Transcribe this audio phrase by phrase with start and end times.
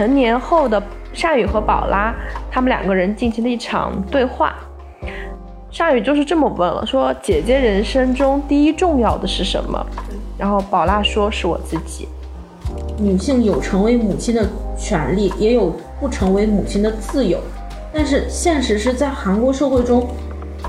[0.00, 2.14] 成年后的善宇和宝拉，
[2.50, 4.54] 他们两个人进行了一场对话。
[5.70, 9.86] 善宇就是这么问了，说：“姐姐人生中第一重要的是什么？”
[10.40, 12.08] 然后宝拉说：“是我自己。”
[12.96, 17.38] 女性有成为母亲的权利，也有不成为母亲的自由。
[17.92, 20.08] 但是现实是在韩国社会中，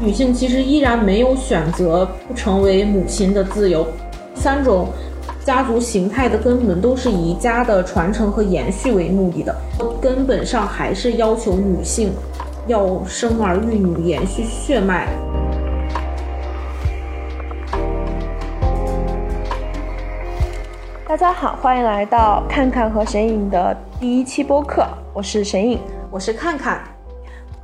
[0.01, 3.87] 女性其实依然没有选择不成为母亲的自由。
[4.35, 4.89] 三种
[5.43, 9.55] 家族形态的根本都是以家的传承和延续为目的的，
[9.99, 12.13] 根本上还是要求女性。
[12.67, 15.07] 要生儿育女，延续血脉。
[21.07, 25.79] 大家好，欢迎来到看看和神影的第一期播客，我是神影，
[26.11, 26.83] 我是看看。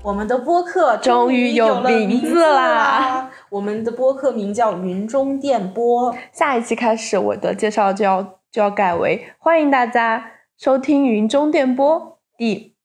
[0.01, 3.29] 我们的播客终于有名字啦！
[3.49, 6.13] 我们的播客名叫云中电波。
[6.33, 12.75] 下一期开始，我的介绍就要就要改为欢迎大家收听云中电波第。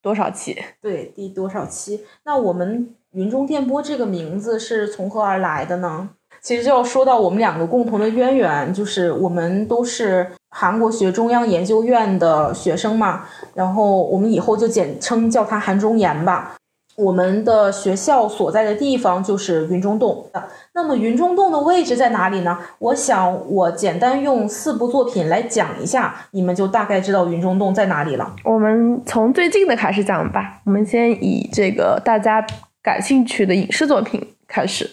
[0.00, 0.56] 多少期？
[0.80, 2.04] 对，第多少期？
[2.24, 6.10] 那我们云中电波这个名字是从何而来的呢？
[6.40, 16.56] 其实就要说到我们两个共同的渊源，就是我们都是韩国学中央研究院的学生嘛，然后我们以后就简称叫他韩中研吧。
[16.96, 20.26] 我们的学校所在的地方就是云中洞。
[20.74, 22.58] 那么云中洞的位置在哪里呢？
[22.78, 28.34] 我想我简单用四部作品来讲一下，你们就大概知道云中洞在哪里了。
[28.44, 30.60] 我们从最近的开始讲吧。
[30.64, 32.44] 我们先以这个大家
[32.82, 34.90] 感兴趣的影视作品开始。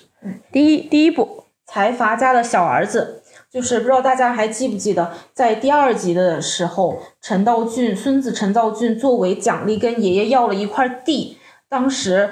[0.52, 1.24] 第一第一部
[1.72, 3.22] 《财阀家的小儿子》，
[3.54, 11.38] 就是不知道大家还记不记得，在第二集的时候，陈道俊孙子陈道俊作为奖励跟爷爷要了一块地。
[11.70, 12.30] 当时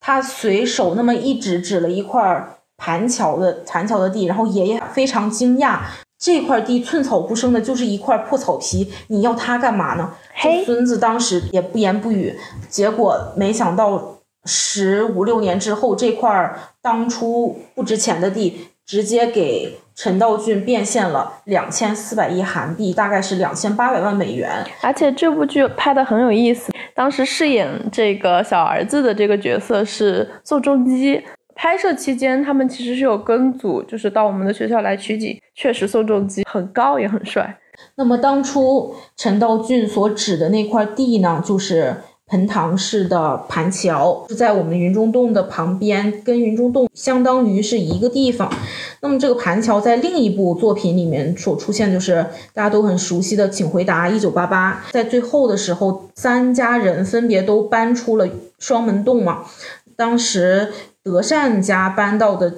[0.00, 5.80] 他随手那么一指，指了一块盘桥的盘桥的地，然后爷爷非常惊讶，
[6.18, 10.12] 这块地寸草不生的，就是一块破草皮，你要它干嘛呢？
[10.34, 19.78] 嘿，孙子当时也不言不语，结果没想到十五六年之后，这块当初不值钱的地，直接给。
[19.98, 24.64] 陈道俊变现了两千四百亿韩币，大概是两千八百万美元。
[24.80, 31.20] 而且这部剧拍的很有意思，当时饰演这个小儿子的这个角色是宋仲基。
[31.56, 35.36] 拍摄期间，他们其实是有跟组，就是到我们的学校来取景。
[35.56, 37.58] 确实，宋仲基很高也很帅。
[37.96, 41.96] 那么当初陈道俊所指的那块地呢，就是。
[42.28, 48.52] 盆塘式的盘桥是在我们云中洞的旁边，跟云中洞相当于是一个地方。
[49.00, 54.84] 那么这个盘桥在另一部作品里面所出现，就是大家都很熟悉的《请回答一九八八》。
[54.92, 58.28] 在最后的时候，三家人分别都搬出了
[58.58, 59.44] 双门洞嘛。
[59.96, 60.72] 当时
[61.02, 62.52] 德善家搬到的。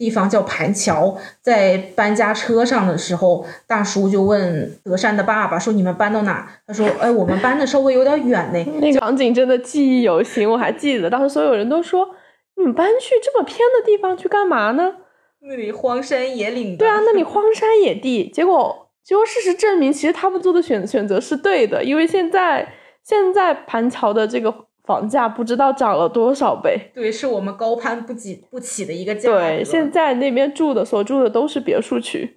[0.00, 12.08] 地方叫盘桥，在搬家车上的时候，大叔就问德善的爸爸说：“你们搬到哪？”他说：“哎，我们搬的稍微有点远呢。”那个场景真的记忆犹新，我还记得当时所有人都说
[12.56, 14.94] ：“你们搬去这么偏的地方去干嘛呢？
[15.40, 18.30] 那里荒山野岭。”对啊，那里荒山野地。
[18.30, 22.66] 结果，结果事实证明，其实他们做的选选择是对的，因为现在
[23.04, 24.69] 现在盘桥的这个。
[24.84, 32.36] 房价不知道涨了多少倍，对，是我们高攀不起不起的一个价对，现在那边住的所住的都是别墅区。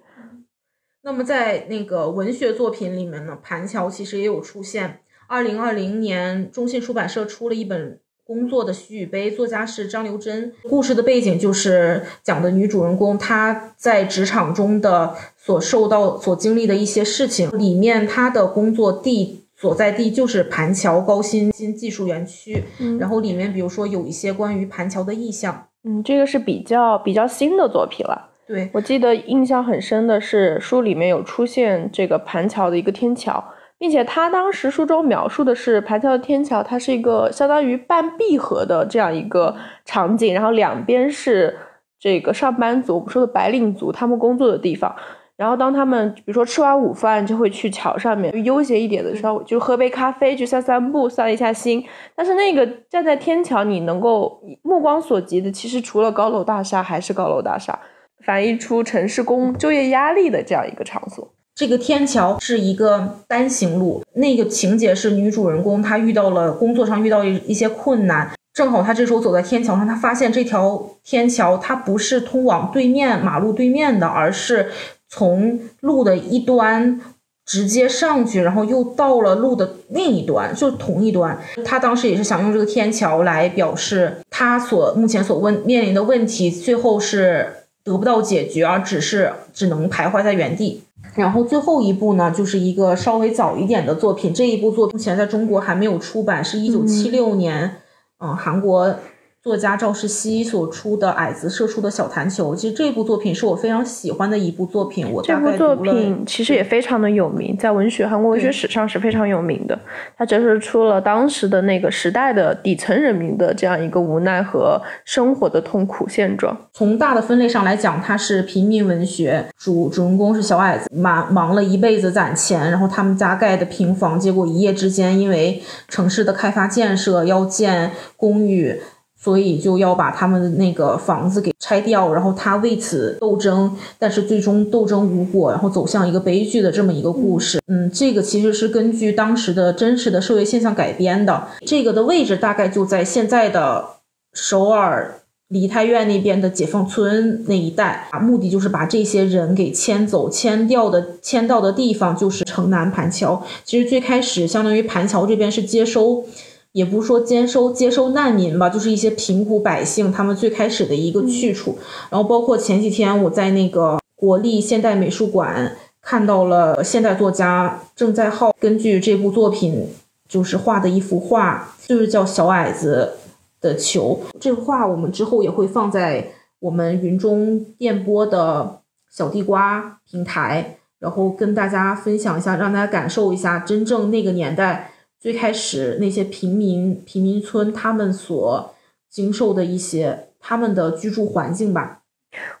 [1.02, 5.00] 那么在那个文学作品里面呢，盘桥其实也有出现。
[5.26, 10.52] 二零二零年，中信出版社出了一本工作的徐雨杯，作家是张留珍。
[10.68, 17.50] 故事的背景就是讲的女主人公她在职场中的所受到、所经历的一些事情。
[17.58, 19.43] 里面她的工作地。
[19.56, 28.30] 所在地就是盘桥高新新技术园区，嗯然后里面比如说有一些关于盘桥的意象，嗯，这个是比较比较新的作品了。
[28.46, 33.42] 对我记得印象很深的是书里面有出现这个盘桥的一个天桥，
[33.78, 41.56] 并且他当时书中描述的是盘桥的天桥，它是一个相当于半闭合的这样一个场景，然后两边是
[41.98, 44.94] 这个上班族，我们说的白领族他们工作的地方。
[45.36, 51.84] 然后当他们比如说吃完午饭，就会去桥上面悠闲一点的时候，就喝杯咖啡，去散散步，散一下心。
[52.14, 57.76] 但是那个站在天桥，你能够目光所及的，其实除了高楼大厦，还是高楼大厦，
[58.24, 61.28] 反映出城市工就业压力的这样一个场所。
[61.56, 74.70] 这个天桥是一个单行路，那个情节是女主人公她遇到了工作上遇到一一些困难，正好她这时候走在天桥上，她发现这条天桥它不是通往对面马路对面的，而是。
[75.14, 77.00] 从路的一端
[77.46, 81.38] 直接上去，然后又到了路的另一端，就同一端。
[81.64, 87.46] 他当时也是想用这个天桥来表示他所目前所问面临的问题，最后是
[87.84, 90.82] 得不到解决，而只是只能徘徊在原地。
[91.14, 97.76] 然后最后一部呢，就是一个稍微早一点的作品，这一部作品目前在中国还没有出版，是一九七六年，
[98.18, 98.96] 嗯，韩国。
[99.44, 105.06] 作家赵世熙所出的《矮子射出的小弹球》，其实这部作品是我非常喜欢的一部作品。
[105.12, 109.78] 我这部作品其实也非常的有名，在文学韩国文学史上是非常有名的。
[110.16, 116.56] 它折射出了当时的那个时代的底层人民的这样一个无奈和生活的痛苦现状。
[116.72, 128.80] 从大的分类上来讲，它是平民文学，主主人公是小矮子，忙忙了一辈子攒钱，然后他们家盖的平房，结果一夜之间因为城市的开发建设要建公寓。
[129.24, 137.58] 所以就要把他们的那个房子给拆掉，然后他为此斗争，但是最终斗争无果，然后走向一个悲剧的这么一个故事。
[137.68, 141.48] 嗯，这个其实是根据当时的真实的社会现象改编的。
[141.64, 143.86] 这个的位置大概就在现在的
[144.34, 153.42] 首尔梨泰院那边的解放村那一带啊，目的就是把这些人给迁走，迁掉的迁到的地方就是城南盘桥。
[153.64, 156.26] 其实最开始相当于盘桥这边是接收。
[156.74, 161.78] 也不是说接收接收难民吧，就是一些贫苦百姓，他们最开始的一个去处。
[162.10, 169.88] 然后包括前几天我在那个国立现代美术馆看到了现代作家郑在浩根据这部作品
[170.28, 173.12] 就是画的一幅画，就是叫《小矮子
[173.60, 174.20] 的球》。
[174.40, 184.90] 这幅画我们之后也会放在我们云中电波的小地瓜平台，然后跟大家分享一下，让大家感受一下真正那个年代。
[185.24, 188.74] 最开始那些平民贫民村，他们所
[189.08, 192.02] 经受的一些他们的居住环境吧。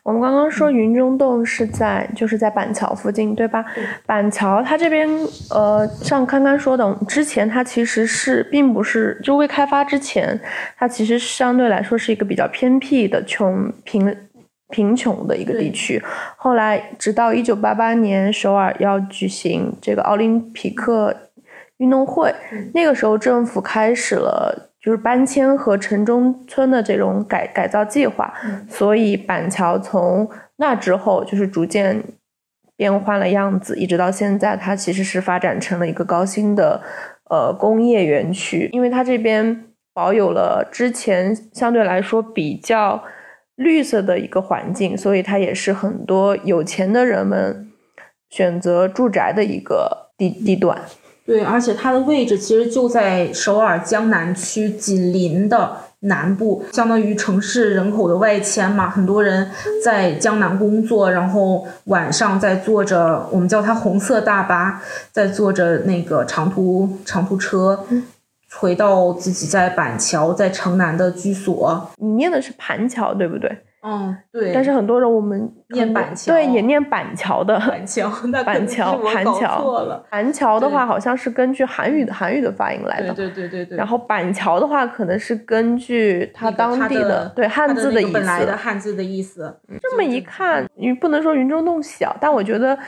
[0.02, 3.62] 我们刚刚说云中洞是在就是在板桥附近，对吧？
[4.06, 5.06] 板桥它这边
[5.50, 10.40] 呃，像刚刚说的，之前它其实是并不是就未开发之前，
[10.78, 14.16] 它其实相对来说是一个比较偏僻的穷贫
[14.70, 16.02] 贫穷的一个地区。
[16.38, 21.14] 后来直到一九八八年首尔要举行这个奥林匹克。
[21.78, 22.34] 运动会
[22.72, 28.32] 那个时候，政府开始了就是搬迁和城中村的这种改改造计划，
[28.68, 32.02] 所以板桥从那之后就是逐渐
[32.76, 36.80] 变换了样子，一直到现在，它其实是发展成了一个高新的
[37.30, 43.02] 呃工业园区，因为它这边保有了之前相对来说比较
[43.56, 47.70] 绿色的一个环境，所以它也是很多有钱的人们
[48.30, 50.78] 选择住宅的一个地地段。
[51.26, 58.90] 对，而且它的位置其实就在首尔江南区紧邻的南部，相当于城市人口的外迁嘛。
[58.90, 59.50] 很多人
[59.82, 67.86] 在江南工作，然后晚上在坐着我们叫它红色大巴，在坐着那个长途长途车，
[68.52, 71.90] 回到自己在板桥在城南的居所。
[71.96, 73.50] 你念的是盘桥，对不对？
[73.86, 74.50] 嗯，对。
[74.54, 77.58] 但是很多人我们念板桥，对，也念板桥的。
[77.60, 78.10] 板桥，
[78.42, 80.02] 板桥，盘桥错了。
[80.10, 83.12] 盘桥的话，好像是根据韩语的韩语的发音来的。
[83.12, 83.76] 对对对对。
[83.76, 88.12] 然后板桥的话，可能是根据它当地的对汉字的意思。
[88.12, 89.54] 本来的汉字的意思。
[89.82, 92.78] 这么一看，你不能说云中洞小，但我觉得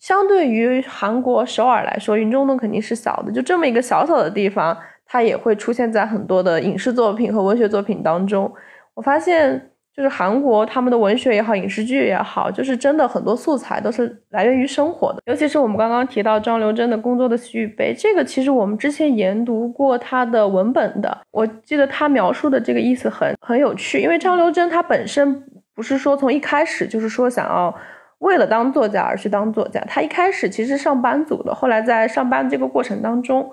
[0.00, 3.30] 相对于韩国首尔来说，云中洞肯定是小的。
[3.30, 4.74] 就这么一个小小的地方，
[5.04, 8.50] 它也会出现在很多的影视作品和文学作品当中。
[8.94, 9.68] 我发现。
[9.94, 15.20] 就是韩国他们的文学也好，影视剧也好，就是真的很多素材都是来源于生活的。
[15.26, 21.18] 尤其是我们刚刚提到张留真的工作的洗浴杯，这个其实我们之前研读过他的文本的。
[21.30, 25.44] 我记得他描述的这个意思很很有趣，因为张留珍他本身
[25.74, 27.74] 不是说从一开始就是说想要
[28.20, 33.50] 为了当作家而去当作家，他一开始其实上班族的，后来在上班这个过程当中。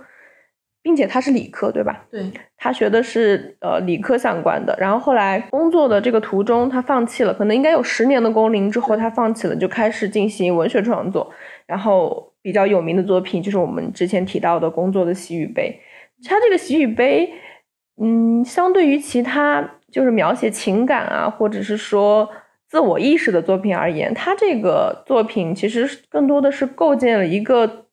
[0.81, 2.05] 并且他是理科，对吧？
[2.09, 4.75] 对，他学的是呃理科相关的。
[4.79, 11.29] 然后后来工作的这个途中，他放弃了，可能应该有十年的工龄之后，他放弃了，就开始进行文学创作。
[11.67, 15.81] 然后比较有名的作品就是我们之前提到的《工作的洗浴杯》。
[16.27, 17.31] 他这个洗浴杯，
[18.01, 22.29] 嗯，相对于其他就是描写情感啊，或者是说
[22.67, 27.85] 自我意识的作品而言，他这个作品其实更多的是构建了一个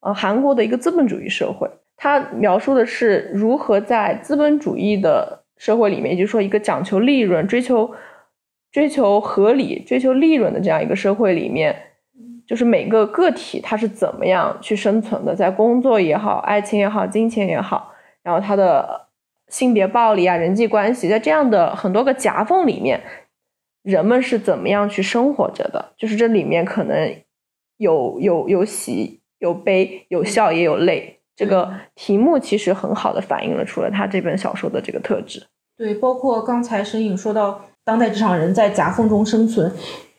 [0.00, 1.68] 呃韩国的一个资本主义社会。
[1.96, 7.94] 他描述的是如何在资本主义的社会里面，也就是说一个讲求利润、追求
[8.72, 11.74] 追求合理、追求利润的这样一个社会里面，
[12.46, 19.08] 就是每个个体他是怎么样去生存的，在工作也好、爱情也好、金钱也好，然后他的
[19.48, 23.00] 性别暴力啊、人际关系，在这样的很多个夹缝里面，
[23.82, 25.92] 人们是怎么样去生活着的？
[25.96, 27.14] 就是这里面可能
[27.76, 31.20] 有有有喜有悲，有笑也有泪。
[31.36, 35.44] 这个题目其实很好的反映了出了他这本小说的这个特质。
[35.76, 39.72] 对，包括刚才沈颖说到当代职场人在夹缝中生存。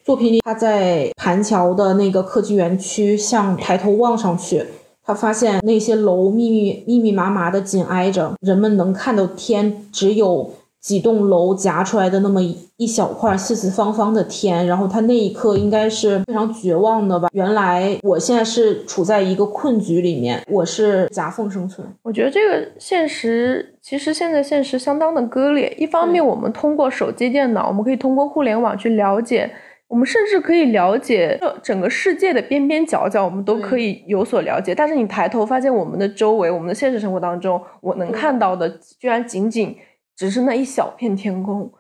[0.03, 4.63] 作品里，他在盘桥的那个科技园区，向抬头望上去，
[5.03, 10.53] 他发现那些楼密密密密麻麻的紧挨着，人们能看到天，只有
[10.85, 12.39] 几栋楼夹出来的那么
[12.77, 14.67] 一小块四四方方的天。
[14.67, 17.27] 然后他那一刻应该是非常绝望的吧？
[17.31, 21.87] 原来我现在是处在一个困局里面，我是夹缝生存。
[22.03, 25.75] 我觉得这个现实其实现在现实相当的割裂。
[25.79, 29.49] 一方面，我们通过手机、电脑，我们可以通过互联网去了解。
[29.87, 34.75] 我们甚至可以了解整个世界的边边角角，我们都可以有所了解。
[34.75, 38.67] 但是你抬头发现，我们的周围，我们的现实生活当中，我能看到的，
[38.99, 39.75] 居然仅仅
[40.15, 41.71] 只是那一小片天空。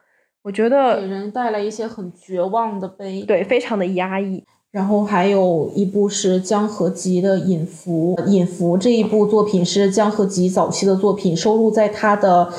[0.43, 4.43] 我觉得给人带来一些很绝望的悲，对，非常的压抑。
[4.71, 12.51] 然后还有一部是江河集的《隐伏》，《隐伏》这一部作品是江河集早期的作品，收录在他的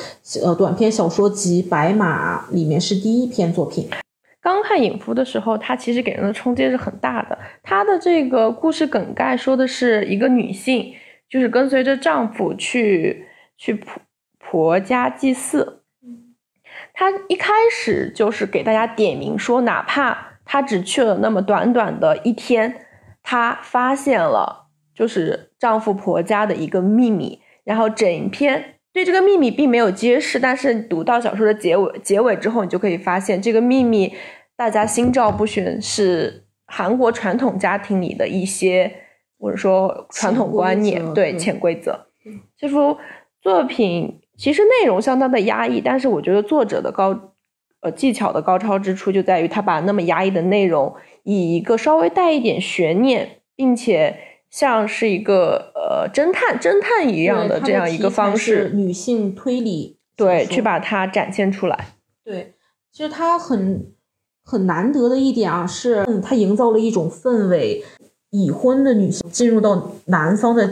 [0.42, 3.88] 呃短篇小说集《白马》里面，是第一篇作品。
[4.40, 7.38] 刚看《隐伏》的时候，它其实给人的冲击是很大的。
[7.62, 10.94] 它的这个故事梗概说的是一个女性，
[11.28, 13.26] 就是跟随着丈夫去
[13.58, 13.78] 去
[14.50, 15.82] 婆婆家祭祀。
[16.92, 22.86] 她一开始就是给大家点名说，哪怕她只去了那么短短的一天，
[23.22, 27.40] 她发现了就是丈夫婆家的一个秘密。
[27.64, 34.14] 然后整篇对这个秘密并没有揭示，但是读到小说的结尾结尾之后，你就可以发现这个秘密。
[34.54, 38.90] 大家心照不宣，是韩国传统家庭里的一些，
[39.38, 42.06] 或者说传统观念，对潜规则。
[42.56, 42.96] 这幅
[43.42, 47.32] 作品其实内容相当的压抑，但是我觉得作者的高
[47.80, 54.16] 呃技巧的高超之处就在于他把那么压抑的内容，以一个稍微带一点悬念，并且
[54.50, 61.86] 像是一个呃侦探侦探一样的这样一个方式，女性推理，对，去把它展现出来。
[62.24, 62.54] 对，
[62.92, 63.92] 其实他很。
[64.48, 67.84] 很难得的一点啊，是嗯，他营造了一种氛围。
[68.30, 70.70] 已婚的女性进入到男方的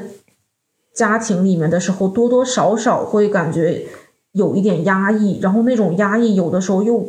[0.95, 3.87] 家庭里面的时候，多多少少会感觉
[4.33, 5.39] 有一点压抑。
[5.41, 7.09] 然后那种压抑，有的时候又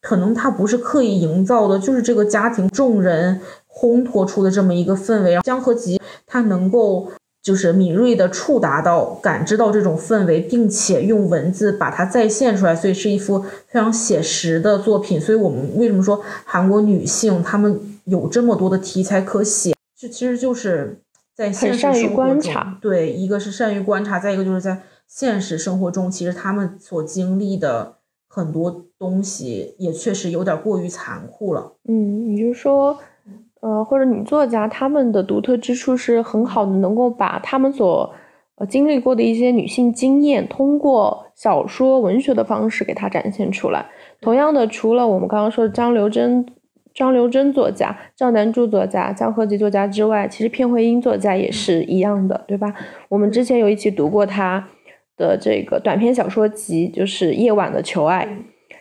[0.00, 3.40] 可能他不是刻意营造的，就是这个家庭众人
[3.72, 5.38] 烘托出的这么一个氛围。
[5.42, 7.12] 江河吉他能够。
[7.42, 15.20] 就是敏锐的触达到、感知到这种氛围，并且用文字把它再现出来，所以是一幅非常写实的作品。
[15.20, 19.74] 所以我们为什么说韩国女性她们有这么多的题材可写？
[19.98, 21.01] 这其实就是
[21.34, 27.96] 在现实生活中，对，一个是善于观察，再一个就是在现实生活中，其实他们所经历的
[28.28, 31.74] 很多东西也确实有点过于残酷了。
[31.88, 32.98] 嗯，你就说。
[33.62, 38.12] 呃，或者女作家他们的独特之处是很好的，能够把他们所
[38.56, 43.86] 呃经历过的一些女性经验，通过小说文学的方式给它展现出来。
[44.20, 46.44] 同样的，除了我们刚刚说的张留珍、
[46.94, 52.74] 张留珍作家、赵南柱作家、江河吉作家之外，其实片慧英作家也是一样的，对吧？
[53.08, 54.68] 我们之前有一起读过他
[55.16, 58.26] 的这个短篇小说集，就是《夜晚的求爱》，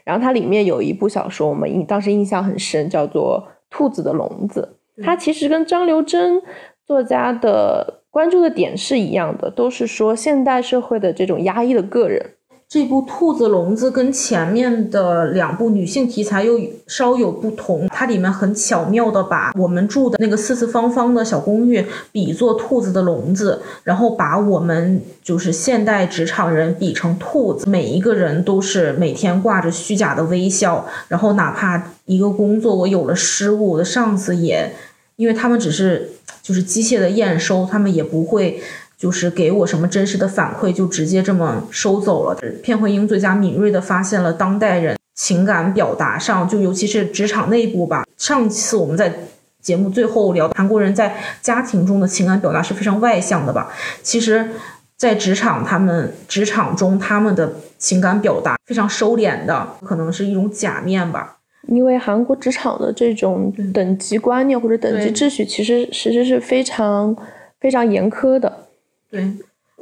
[0.04, 3.48] 然后它里面有一部小说，我们印当时印象很深，叫做。
[3.74, 6.42] 兔子的笼子，它其实跟张留珍
[6.86, 12.32] 作家的关注的点是一样的，都是说现代社会的这种压抑的个人。
[12.72, 34.72] 这部《兔子笼子》跟前面的两部女性题材又稍有不同，它里面很巧妙的把我们住的那个四四方方的小公寓比作兔子的笼子，然后把我们就是现代职场人比成兔子，每一个人都是每天挂着虚假的微笑，然后哪怕一个工作我有了失误，我的上司也，
[35.18, 36.12] 因为他们只是
[36.42, 38.62] 就是机械的验收，他们也不会。
[39.02, 42.38] 就是给我什么真实的反馈，就直接这么收走了。
[42.62, 48.06] 片慧英最佳敏锐地发现了当代人情感表达上，就尤其是职场内部吧。
[48.16, 49.12] 上次我们在
[49.60, 53.72] 节目最后聊韩国人在家庭中的情感表达是非常外向的吧？
[54.04, 54.48] 其实，
[54.96, 61.38] 在职场，他们职场中他们的情感表达非常收敛的，可能是一种假面吧。
[61.68, 67.16] 因为韩国职场的这种等级观念或者等级秩序，其实其实是非常
[67.60, 68.68] 非常严苛的。
[69.12, 69.30] 对，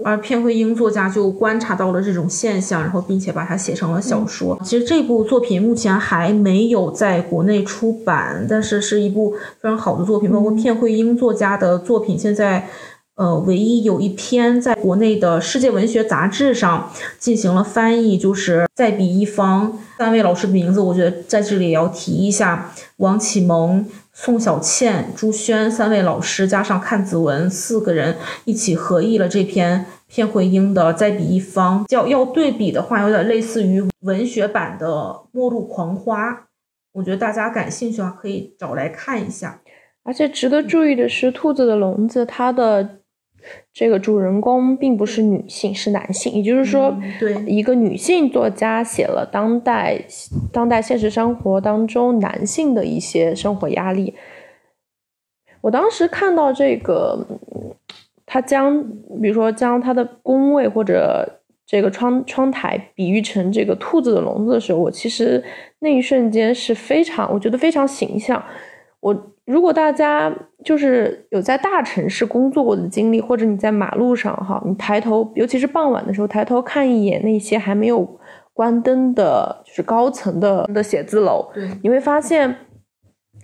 [0.04, 4.60] 而片慧英作家就观察到了这种现象，然后并且把它写成了小说。
[4.64, 9.32] 其实这部作品目前还没有在国内出版，但是是一部
[9.62, 10.32] 非常好的作品。
[10.32, 12.68] 包括片慧英作家的作品，现在
[13.16, 19.78] 呃，唯一有一篇在国内的世界文学杂志上进行了翻译，就是再比一方。
[19.98, 23.86] 三位老师的名字，我觉得在这里也要提一下：王启蒙。
[24.22, 34.88] 宋小倩、朱轩三位老师加上阚子文四个人一起合译了这篇片惠英的《再比一方》，叫要对比的话，有点类似于文学版的
[35.32, 36.32] 《末路狂花》。
[36.92, 39.62] 我觉得大家感兴趣的话，可以找来看一下。
[40.04, 42.99] 而且值得注意的是，《兔子的笼子》它的
[43.74, 46.34] 这个主人公并不是女性，是男性。
[46.34, 50.00] 也就是说，对一个女性作家写了当代
[50.52, 54.16] 当代现实生活当中男性的一些生活压力。
[55.62, 57.26] 我当时看到这个，
[58.26, 58.82] 他将
[59.22, 65.44] 比如说将他的工位或者这个窗窗台比喻成这个兔子的笼子的时候，我其实
[65.80, 68.42] 那一瞬间是非常，我觉得非常形象。
[69.02, 69.14] 我
[69.50, 70.32] 如果大家
[70.64, 78.08] 就是有在大城市工作过的经历，或者你在马路上哈，你抬头，尤其是傍晚的时候抬头看一眼那些还没有
[78.54, 82.56] 关灯的，就是高层的的写字楼，对，你会发现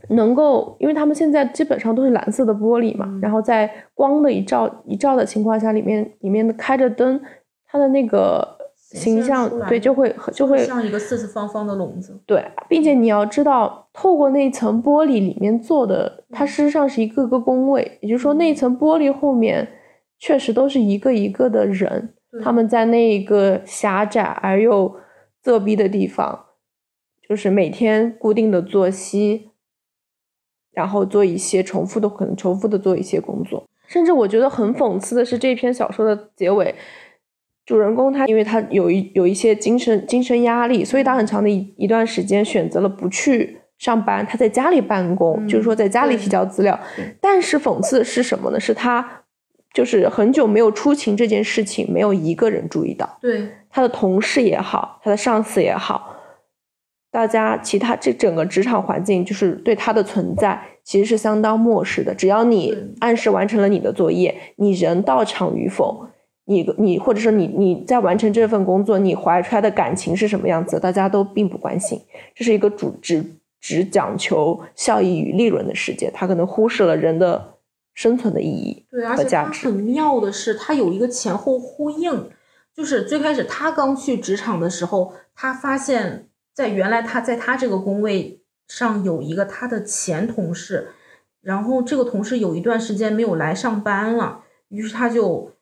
[0.10, 7.20] 能够，因为他们现在基本上都是蓝色的玻璃嘛，然后在光的一照一照的情况下，里面里面的开着灯，
[7.66, 8.48] 它的那个
[8.96, 12.18] 形象对就会就会像一个四四方方的笼子。
[12.26, 19.68] 对，并且你要知道，透过那层玻璃里面做的，它事实上是一个个工位，也就是说，那层玻璃后面
[20.18, 24.96] 确实都是一个一个的人，他们在那一个狭窄而又
[25.44, 26.46] 仄逼的地方，
[27.28, 29.52] 就是每天固定的作息，
[30.72, 33.66] 然后做一些重复的，可能重复的做一些工作。
[33.88, 36.74] 甚至我觉得很讽刺的是，这篇小说的结尾。
[37.66, 46.80] 主人公他，因为他有一有一些精神精神压力，所以他很长的一一段时间选择了不去上班，他在家里办公，就是说在家里提交资料。
[47.20, 48.60] 但是讽刺的是什么呢？
[48.60, 49.24] 是他
[49.74, 53.18] 就是很久没有出勤这件事情，没有一个人注意到。
[53.20, 56.16] 对，他的同事也好，他的上司也好，
[57.12, 62.14] 大家其他这整个职场环境就是对他的存在其实是相当漠视的。
[62.14, 66.08] 只要你按时完成了你的作业，你人到场与否。
[66.48, 72.00] 你你或者说你你在完成这份工作，你怀出来的感情是什么样子，大家都并不关心。
[72.36, 73.26] 这是一个主只
[73.60, 77.56] 只讲求效益与利润的世界，他可能忽视了人的
[77.96, 78.86] 生存的意义
[79.16, 79.68] 和价值。
[79.68, 82.30] 很妙的是，他有一个前后呼应，
[82.76, 90.90] 就是最开始他刚去职场的时候，他发现，在原来他在他这个工位上有一个他的前同事，
[91.42, 95.55] 然后这个同事有一段时间没有来上班了，于是他就。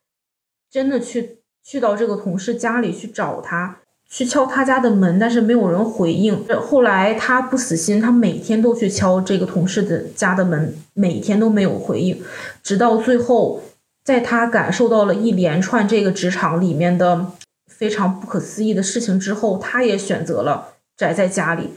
[0.74, 3.78] 真的去去到这个同事家里去找他，
[4.10, 6.44] 去敲他家的门，但是没有人回应。
[6.60, 12.20] 后来他不死心，他每天都去敲这个同事的家的门，每天都没有回应。
[12.64, 13.62] 直到最后，
[14.04, 17.28] 在他感受到了一连串这个职场里面的
[17.68, 21.70] 非常不可思议的事情之后，他也选择了宅在家里，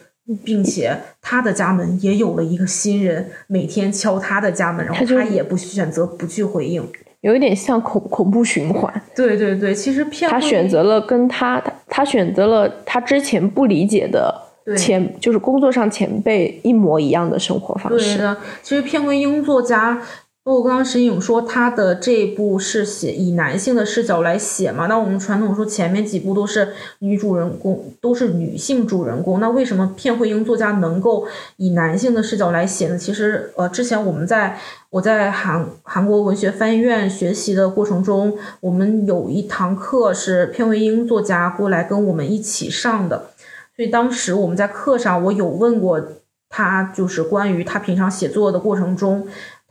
[0.42, 6.90] 并且他的家门也有了一个新人每天敲他的家门，然后他也不选择不去回应。
[7.26, 14.32] 有一点像恐恐怖循环，对对对，其实片他选择了跟他他他选择了他之前不理解的
[14.76, 18.16] 前就是工作上前辈一模一样的生活方式。
[18.16, 20.00] 对的，其实片尾英作家。
[20.46, 24.87] 包括刚刚石颖说他的这部是写以男性的视角来写嘛？
[24.87, 26.68] 那我们传统说前面几部都是
[27.00, 29.40] 女主人公，都是女性主人公。
[29.40, 32.96] 那为什么片惠英作家能够以男性的视角来写呢？
[32.96, 34.56] 其实呃，之前我们在
[34.90, 43.30] 我在韩韩国文学翻译院学习的过程中，我们有一堂课是片惠英作家过来跟我们一起上的，
[43.74, 46.00] 所以当时我们在课上，我有问过
[46.48, 49.26] 他，就是关于他平常写作的过程中。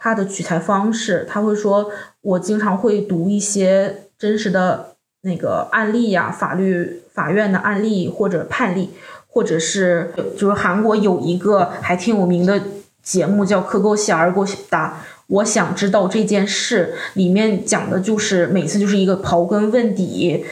[0.06, 1.90] 他的取材方式，他会说
[2.22, 8.92] ：“我经常会读一些真实的那个案例呀，法律法院的案例或者判例，
[9.26, 12.62] 或者是就是韩国有一个还挺有名的
[13.02, 14.90] 节目叫《可勾西尔过答》，
[15.26, 20.46] 我想知道这件事里面讲的就是每次就是一个刨根问底。”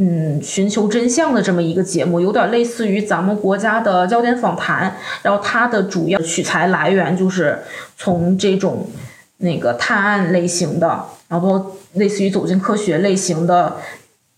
[0.00, 4.96] 嗯，寻求真相的这么一个节目，有点类似于咱们国家的焦点访谈。
[5.22, 7.58] 然后它的主要取材来源就是
[7.96, 8.88] 从这种
[9.38, 13.76] 那个探案类型的，然后类似于走进科学类型的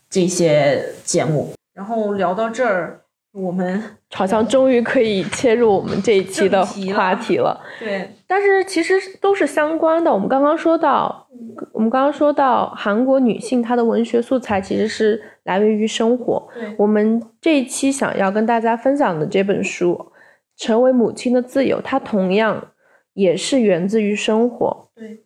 [0.08, 1.52] 这些节目。
[1.74, 2.99] 然后聊到这儿，
[3.32, 6.64] 我们好像终于可以切入我们这一期的
[6.94, 7.60] 话题了。
[7.78, 10.12] 对，但是其实都是相关的。
[10.12, 11.28] 我们刚刚说到，
[11.72, 15.22] 我们刚刚说到韩国女性她的文学素材其实是。
[15.44, 16.48] 来源于生活。
[16.76, 20.12] 我们这一期想要跟大家分享的这本书
[20.62, 22.72] 《成为母亲的自由》，它同样
[23.14, 24.90] 也是源自于生活。
[24.94, 25.24] 对，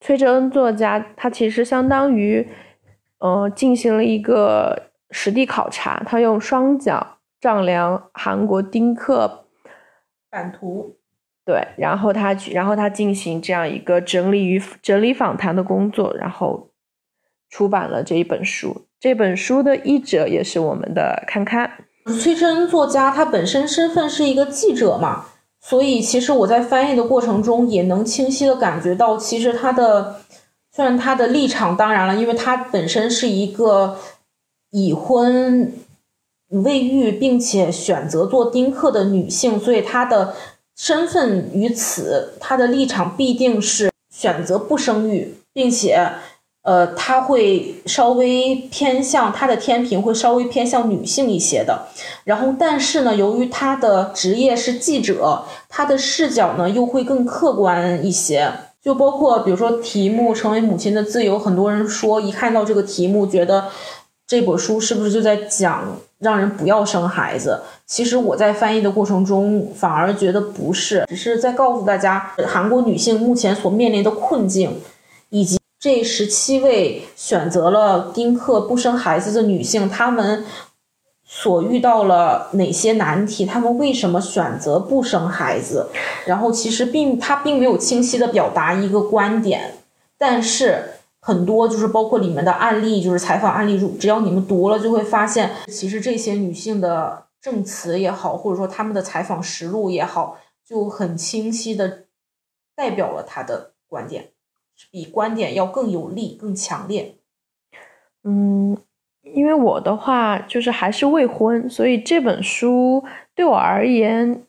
[0.00, 2.46] 崔哲恩作家他其实相当于，
[3.18, 7.15] 呃，进行了一个实地考察，他用双脚
[7.46, 9.46] 丈量韩国丁克
[10.28, 10.96] 版图，
[11.44, 16.70] 对，然后他去，然后他进行这样一个整理与整理访谈的工作，然后。
[17.48, 18.88] 出版了这一本书。
[18.98, 21.70] 这本书的译者也是我们的堪堪。
[22.20, 25.26] 崔真恩作家他本身身份是一个记者嘛，
[25.60, 30.16] 所以其实我在翻译的过程中也能清晰的感觉到，其实他的
[30.72, 33.96] 虽然他的立场，当然了，因为他本身是一个
[34.70, 35.72] 已婚
[36.48, 40.34] 未育，并且选择做丁克的女性，所以她的
[40.76, 46.08] 身份于此，她的立场必定是选择不生育，并且。
[46.62, 51.86] 呃，她会稍微偏向她的天平会稍微偏向女性一些的，
[52.24, 58.52] 然后但是呢，由于她的职业是记者，她的视角呢又会更客观一些。
[58.82, 63.66] 就包括比如说题目“成为母亲的自由”，很多人说一看到这个题目，觉得
[64.26, 67.62] 这本书是不是就在讲让人不要生孩子？
[67.86, 74.80] 其实我在翻译的过程中反而觉得不是，只是在告诉大家韩国女性目前所面临的困境，
[75.30, 75.58] 以及。
[75.78, 80.44] 这十七位选择了丁克不生孩子的女性，她们
[81.24, 83.44] 所遇到了哪些难题？
[83.44, 85.88] 她们为什么选择不生孩子？
[86.24, 89.74] 然后其实并她并没有清晰的表达一个观点，
[90.16, 90.95] 但是
[91.26, 102.04] 很多就是包括里面的案例，就是采访案例，只要你们读了，就会发现，其实这些女性的证词也好，或者说她们的采访实录也好，就很清晰的
[102.76, 104.28] 代表了她的观点。
[104.92, 107.16] 比观点要更有力、更强烈。
[108.22, 108.78] 嗯，
[109.22, 113.02] 因为我的话就是还是未婚，所以这本书
[113.34, 114.44] 对我而言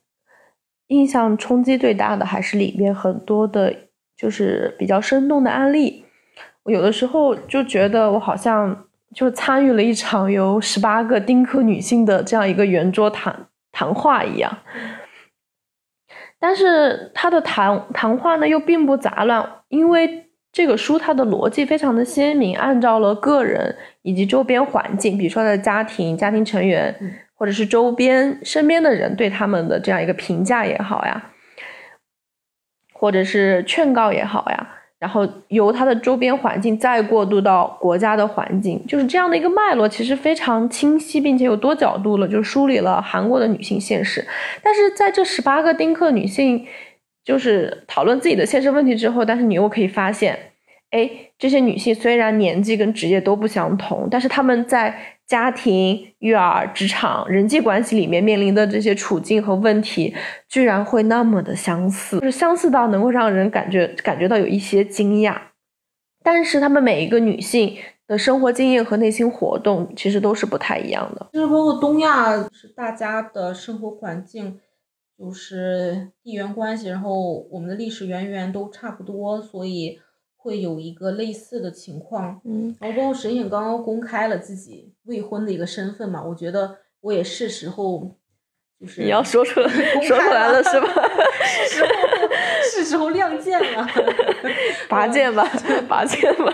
[0.90, 3.74] 印象冲击最大的还是里面很多的，
[4.16, 6.04] 就是比较生动的案例。
[6.68, 14.58] 我有的时候就觉得我好像就参与了一场由十八个丁克女性的这样一个圆桌谈谈话一样。
[16.38, 26.94] 但是他的谈谈话呢又并不杂乱，因为这个书它的逻辑非常的鲜明，按照了个人以及周边环境，比如说他的家庭、家庭成员，
[27.34, 31.32] 或者是周边身边的人对他们的这样一个评价也好呀，
[32.92, 34.74] 或者是劝告也好呀。
[35.00, 44.26] 然后由它的周边环境再过渡到国家的环境，就是这样的一个脉络，其实非常清晰，并且有多角度了，就梳理了韩国的女性现实。
[44.64, 46.66] 但是在这十八个丁克女性，
[47.24, 50.47] 就是讨论自己的现实问题之后，但是你又可以发现，
[50.92, 55.14] 哎，这些女性虽然年纪跟职业都不相同，但是她们在。
[55.28, 60.16] 家庭、育儿、职场、人际关系里面面临的这些处境和问题，
[60.48, 65.38] 居然会那么的相似，就是相似到能够让人感觉感觉到有一些惊讶。
[66.24, 67.76] 但是，她们每一个女性
[68.08, 71.28] 的生活经验和内心活动，其实都是不太一样的。
[71.34, 74.58] 就是包括东亚，是大家的生活环境，
[75.20, 80.00] 就是地缘关系，然后我们的历史渊源都差不多，所以。
[80.48, 88.16] 会有一个类似的情况，嗯，然后包括沈颖刚刚公开了自己未婚的一个身份嘛，我觉得我也是时候，
[88.80, 89.70] 就是 你要说出来，
[90.08, 90.88] 说出来了是吧？
[91.44, 91.90] 是时候，
[92.64, 93.86] 是时候亮剑了，
[94.88, 95.46] 拔剑吧，
[95.90, 96.54] 拔剑吧。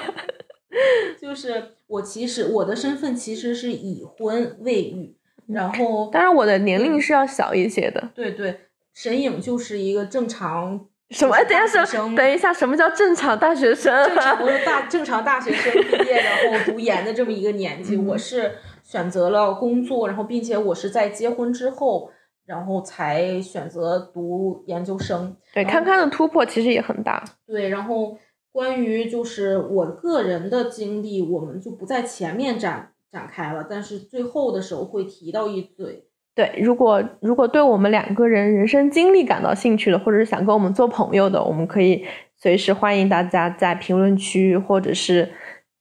[1.22, 8.10] 就是我其实我的身份其实是已婚未育，然后当然我的年龄是要小一些的。
[8.16, 10.88] 对对，沈颖就是一个正常。
[11.14, 11.38] 什么？
[11.46, 13.94] 等一下，什等一下，什么叫正常大学生？
[14.06, 17.96] 正常大正常大学生毕业，然后读研的这么一个年纪。
[17.96, 22.12] 我是选择了工作，然后并且我是在结婚之后，
[22.46, 25.38] 然后才选择读研究生。
[25.54, 27.24] 对，堪堪的突破其实也很大。
[27.46, 28.18] 对，然后
[28.52, 36.08] 关于就是我个人的经历，我们就不在前面展展开了，但是最后的时候会提到一嘴。
[36.36, 42.04] 对，如果如果对我们两个人人生经历感到兴趣的，或者是想跟我们做朋友的，我们可以
[42.36, 45.30] 随时欢迎大家在评论区或者是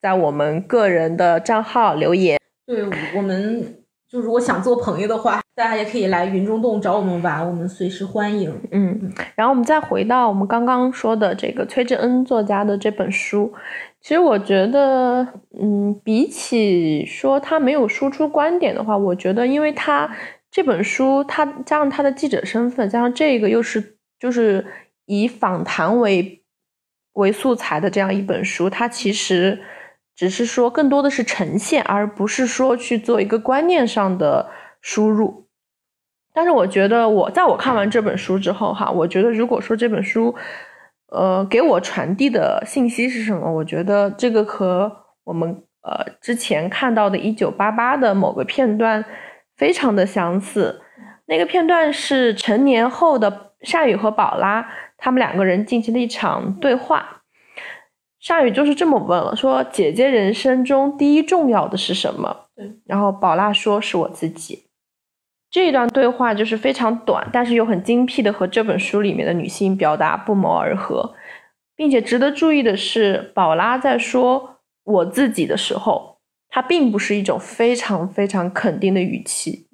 [0.03, 2.39] 在我们个人的账号留言。
[2.67, 2.85] 对
[3.17, 8.55] 我们，就如果想做朋友的话，大家也可以来云中洞找我们玩，我们随时欢迎。
[8.73, 13.51] 嗯，然后我们再回到我们刚刚说的这个崔智恩作家的这本书，
[14.03, 15.27] 其实我觉得，
[15.59, 20.15] 嗯，比起说他没有输出观点的话，我觉得因为他。
[20.53, 24.67] 这本书，他加上他的记者身份，加上这个又是就是
[25.07, 26.45] 以访谈为
[27.15, 29.63] 为素材的这样一本书，它其实
[30.15, 34.51] 只是说更多的是呈现，而不是说去做一个观念上的
[34.83, 35.49] 输入。
[36.35, 40.35] 但是我觉得，我在我看完这本书之后，哈，我觉得如果说这本书，
[41.07, 43.51] 呃，给我传递的信息是什么？
[43.51, 49.03] 我觉得这个和我们呃之前看到的《一九八八》的某个片段。
[49.63, 50.83] 非常的相似，
[51.27, 57.23] 那个片段是成年后的善宇和宝拉他们两个人进行了一场对话，
[58.19, 62.47] 夏雨就是这么问了，说姐姐人生中第一重要的是什么？
[62.85, 64.65] 然后宝拉说是我自己。
[65.49, 71.15] 这一段对话就是非常短，但是又很精辟的和这本书里面的女性表达不谋而合，
[71.77, 76.12] 并且值得注意的是，宝拉在说我自己的时候，
[76.53, 79.67] 她并不是一种非常非常肯定的语气。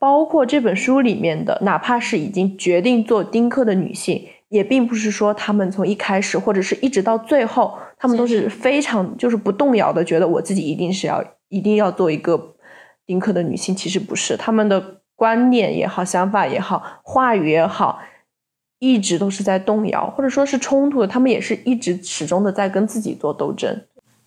[0.00, 12.52] 包括这本书里面的，哪怕是已经决定做丁克的女性，也并不是说她们从一开始或者是一直到最后，她们都是非常就是不动摇的，觉得我自己一定是要一定要做一个。
[13.06, 17.98] 丁克的女性其实不是，她们的观念也好，想法也好，话语也好，
[18.78, 21.06] 一直都是在动摇，或者说是冲突的。
[21.06, 23.82] 她们也是一直始终的在跟自己做斗争。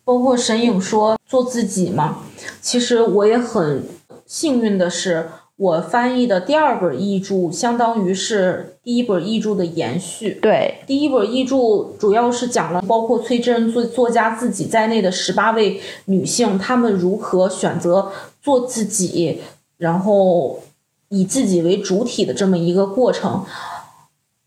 [0.08, 2.20] 包括沈影说做自己嘛，
[2.62, 3.84] 其实我也很
[4.26, 10.40] 幸运的是，我翻译的第二本译著相当于是第一本译著的延续。
[10.42, 11.58] 对，第一本译著
[12.00, 18.10] 主要是讲了包括崔真作作家自己在内的十八位女性，她们如何选择。
[18.40, 19.42] 做自己，
[19.78, 20.62] 然后
[21.10, 23.44] 以自己为主体的这么一个过程。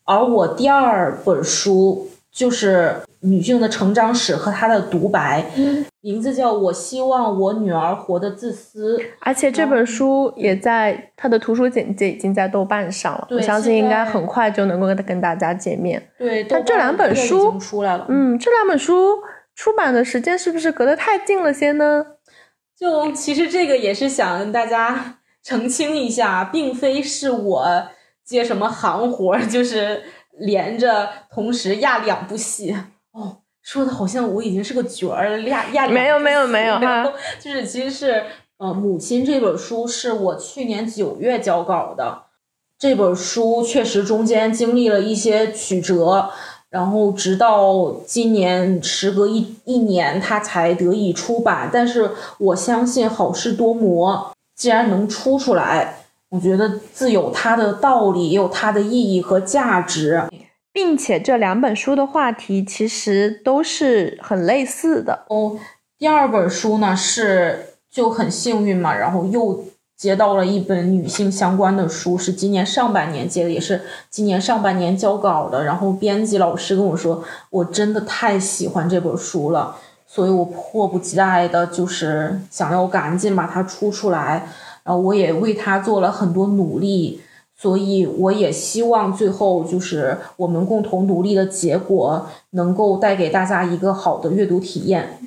[0.04, 5.44] 而我第二本书就是女性的成长史和她的独白，
[6.00, 8.96] 名字叫《我希望我女儿活得自私》。
[9.20, 16.02] 而且这本书也在它的图书简介已经在豆瓣上了，我相信应该很快就能够跟大家见面。
[16.18, 18.06] 对，但这两本书出来了。
[18.08, 19.18] 嗯，这两本书
[19.54, 22.06] 出版的时间是不是隔得太近了些呢？
[22.74, 27.88] 就其实这个也是想跟大家澄清一下，并非是我
[28.24, 30.02] 接什么行活，就是
[30.38, 32.76] 连着同时压两部戏哦。
[33.62, 38.24] 说的好像我已经是个角儿，压压没有没有没有 哈，就是其实是
[38.58, 42.22] 呃，母亲这本书是我去年九月交稿的，
[42.78, 46.30] 这本书确实中间经历了一些曲折。
[46.70, 51.68] 然后直到今年时隔一一年，它才得以出版。
[51.72, 60.22] 但是我相信好事多磨，既然能出出来，我觉得自有它的道理，也有它的意义和价值，
[60.72, 65.58] 并且这两本书的话题其实都是很类似的哦。
[65.98, 69.64] 第二本书呢是就很幸运嘛，然后又。
[70.00, 75.62] 接到了一本女性相关的书，是今年上半年接的，也是今年上半年交稿的。
[75.62, 84.48] 然后编辑老师跟我说，我真的太喜欢这本书了，所以我迫不及待的就是想要赶紧把它出出来。
[84.84, 87.20] 然后我也为它做了很多努力，
[87.60, 95.18] 所以我也希望最后就是我们共同努力的结果，能够带给大家一个好的阅读体验。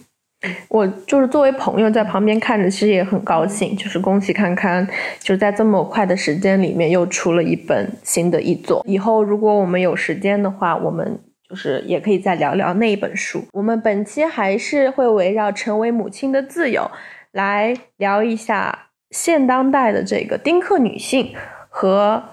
[0.67, 3.77] 我就是作为朋友在旁边看着，其实也很高兴。
[3.77, 4.85] 就是恭喜堪堪，
[5.19, 8.83] 就在这么快的时间里面又出了一本新的译作。
[8.87, 13.43] 以后如果我们有时间的话，我们就是也可以再聊聊那一本书。
[13.53, 16.89] 我们本期还是会围绕成为母亲的自由
[17.31, 21.33] 来聊一下现当代的这个丁克女性
[21.75, 22.23] 和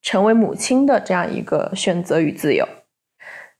[0.00, 2.66] 成为母亲的这样一个选择与自由。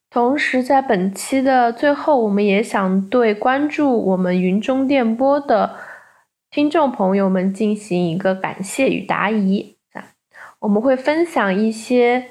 [0.09, 5.77] 同时，在本期的最后，我们也想对关注我们云中电波的
[6.51, 9.77] 听众朋友们进行一个感谢与答疑。
[10.61, 12.29] 我们会分享一些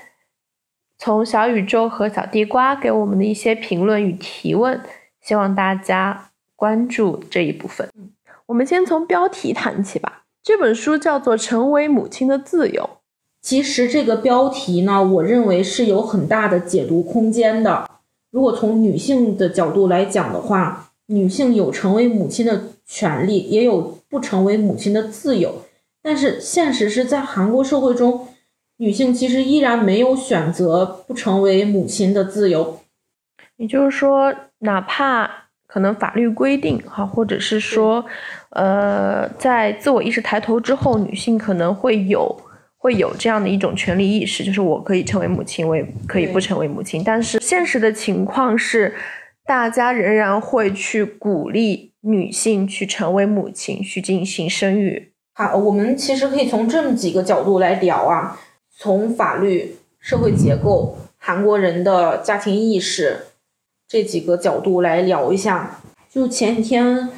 [0.98, 4.82] 从小宇宙和小地瓜给我们的一些评论与提问，
[5.22, 7.88] 希望大家关注这一部分。
[8.48, 10.19] 我们先从标题谈起吧。
[10.42, 12.84] 这本书叫做《成为母亲的自由》。
[13.42, 17.90] 其实这个标题呢，我认为是有很大的解读空间的。
[18.32, 25.64] 如果从女性的角度来讲的话，女性有成为母亲的权利，也有不成为母亲的自由。
[26.02, 28.28] 但是现实是在韩国社会中，
[28.78, 32.80] 女性其实依然没有选择不成为母亲的自由。
[33.58, 38.04] 也就是说，哪怕可能法律规定哈，或者是说，
[38.50, 42.36] 呃，在自我意识抬头之后，女性可能会有。
[42.82, 47.04] 会有这样的一种权利意识，就是我可以成为母亲，我也可以不成为母亲。
[47.04, 48.96] 但是现实的情况是，
[49.46, 55.12] 大家仍然会去鼓励女性去成为母亲，去进行生育。
[55.34, 58.40] 好，我们其实可以从这么几个角度来聊啊，
[58.78, 63.26] 从法律、社会结构、韩国人的家庭意识
[63.90, 65.82] 这几个角度来聊一下。
[66.10, 67.10] 就前几天。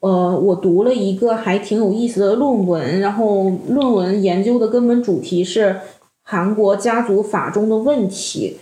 [0.00, 5.80] 呃，我读了一个还挺有意思的论文，然后论文研究的根本主题是
[6.22, 8.58] 韩国家族法中的问题。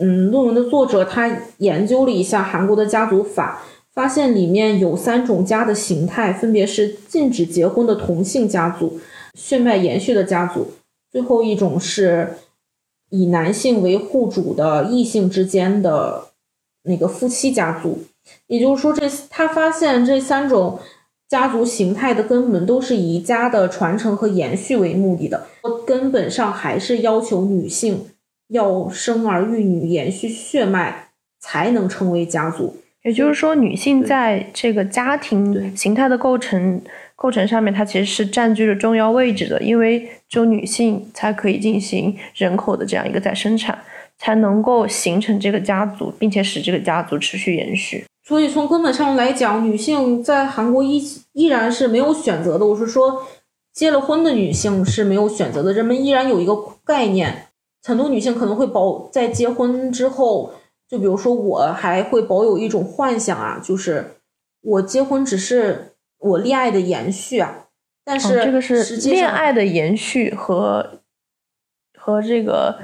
[0.00, 8.98] 嗯，论文的作者他研究了一下韩国的家族法，发现里面有三种家的形态，分别是禁止结婚的同性家族、
[9.34, 10.68] 血脉延续的家族，
[11.12, 12.38] 最后一种是
[13.10, 16.27] 以男性为户主的异性之间的
[16.88, 18.02] 那个夫妻家族。
[18.46, 20.78] 也就是说，这他发现这三种
[21.28, 25.46] 家族形态的根本都是以家的传承和延续为目的的，
[25.86, 28.06] 根本上还是要求女性
[28.48, 32.76] 要生儿育女，延续血脉，才能成为家族。
[33.04, 36.82] 也就是说，女性在这个家庭形态的构成
[37.14, 43.78] 构成上面，它其实是占据着重要位置的，因为只有女性才可以进行人口的这样一个再生产，
[44.18, 48.04] 才能够形成这个家族，并且使这个家族持续延续。
[48.24, 51.02] 所以从根本上来讲，女性在韩国依
[51.32, 52.66] 依然是没有选择的。
[52.66, 53.26] 我是说，
[53.72, 55.72] 结了婚的女性是没有选择的。
[55.72, 56.54] 人们依然有一个
[56.84, 57.46] 概念，
[57.82, 60.52] 很多女性可能会保在结婚之后，
[60.86, 64.16] 就比如说我还会保有一种幻想啊，就是
[64.60, 67.66] 我结婚只是我恋爱的延续啊。
[68.04, 71.00] 但是这个是恋爱的延续和
[71.98, 72.78] 和这个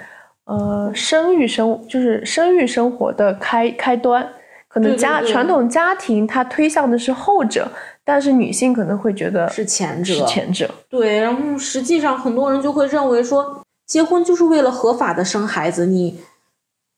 [0.44, 4.32] 呃生育生就是生育生活的开开端。
[4.66, 7.70] 可能家传统家庭它推向的是后者，
[8.02, 10.12] 但是女性可能会觉得是前者。
[10.12, 10.68] 是前者。
[10.88, 16.18] 对，然后实际上很多人就会认为说，结婚就是为了合法的生孩子，你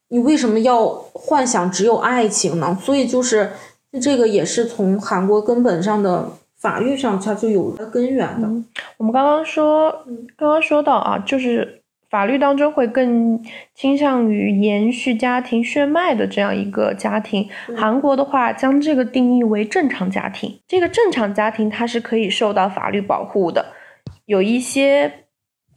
[0.09, 2.79] 你为什么要幻想只有爱情呢？
[2.81, 3.51] 所以就是
[4.01, 8.49] 这个也是从韩国根本上的法律上它就有了根源的。
[8.97, 9.91] 我们刚刚说，
[10.35, 11.83] 刚刚说到啊，就是。
[12.17, 17.47] 法律当中会更倾向于延续家庭血脉的这样一个家庭。
[17.77, 20.59] 韩国的话，将这个定义为正常家庭。
[20.67, 23.67] 这个正常家庭它是可以受到法律保护的。
[24.25, 25.13] 有一些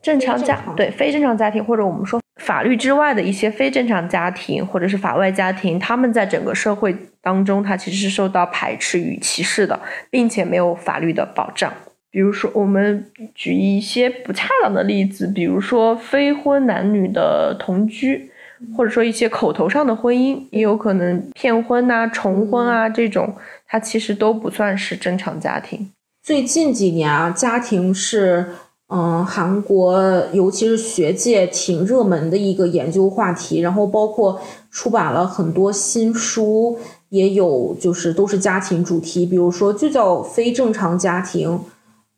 [0.02, 9.78] 正常家对非正常家庭，或者我们说法律之外的一些非正常家庭，或者是法外家庭，他们在整个社会当中，它其实是受到排斥与歧视的，
[10.10, 11.74] 并且没有法律的保障。
[12.12, 18.32] 比如说，我们举一些不恰当的例子，比如说非婚男女的同居，
[18.76, 23.36] 或者说一些口头上的婚姻，也有可能骗婚呐、重婚啊这种，
[23.68, 25.92] 它其实都不算是正常家庭。
[26.24, 28.48] 最近几年啊，家庭是
[28.88, 30.02] 嗯韩国
[30.34, 34.42] 尤其是学界挺热门的一个研究话题，然后包括
[34.72, 41.60] 出版了很多新书，也有就是都是家庭主题，比如说就叫非正常家庭。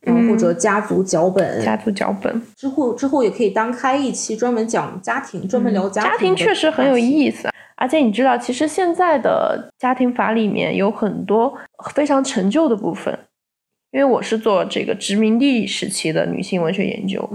[0.08, 6.12] 嗯，或者家族脚本，家族脚本之后之后也可以单开一期专门讲家庭，专门聊家庭。
[6.12, 11.56] 家庭确实很有意思，而且你知道，其实现在的家庭法里面有很多
[11.94, 13.18] 非常陈旧的部分，
[13.92, 17.30] 因为我是做这个殖民地时期的女性文学研究，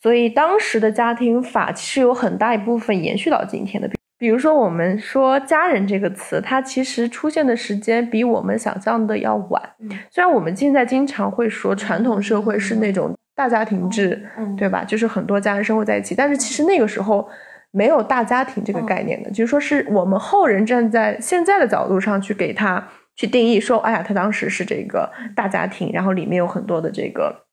[0.00, 3.90] 所以当时的家庭法其实有很大一部分延续到今天的。
[4.16, 9.60] 比如说，我们说“家人”这个词，它其实出现的时间比我们想象的要晚。
[10.08, 14.24] 虽然我们现在经常会说传统社会是那种大家庭制，
[14.56, 14.84] 对吧？
[14.84, 17.28] 就是很多家人生活在一起，但是其实那个时候
[17.72, 19.30] 没有大家庭这个概念的。
[19.30, 27.44] 就是说，是我们后人站在现在的角度上去给他去定义，说：“哎呀，他当时是这个大家庭，然后里面有很多的这个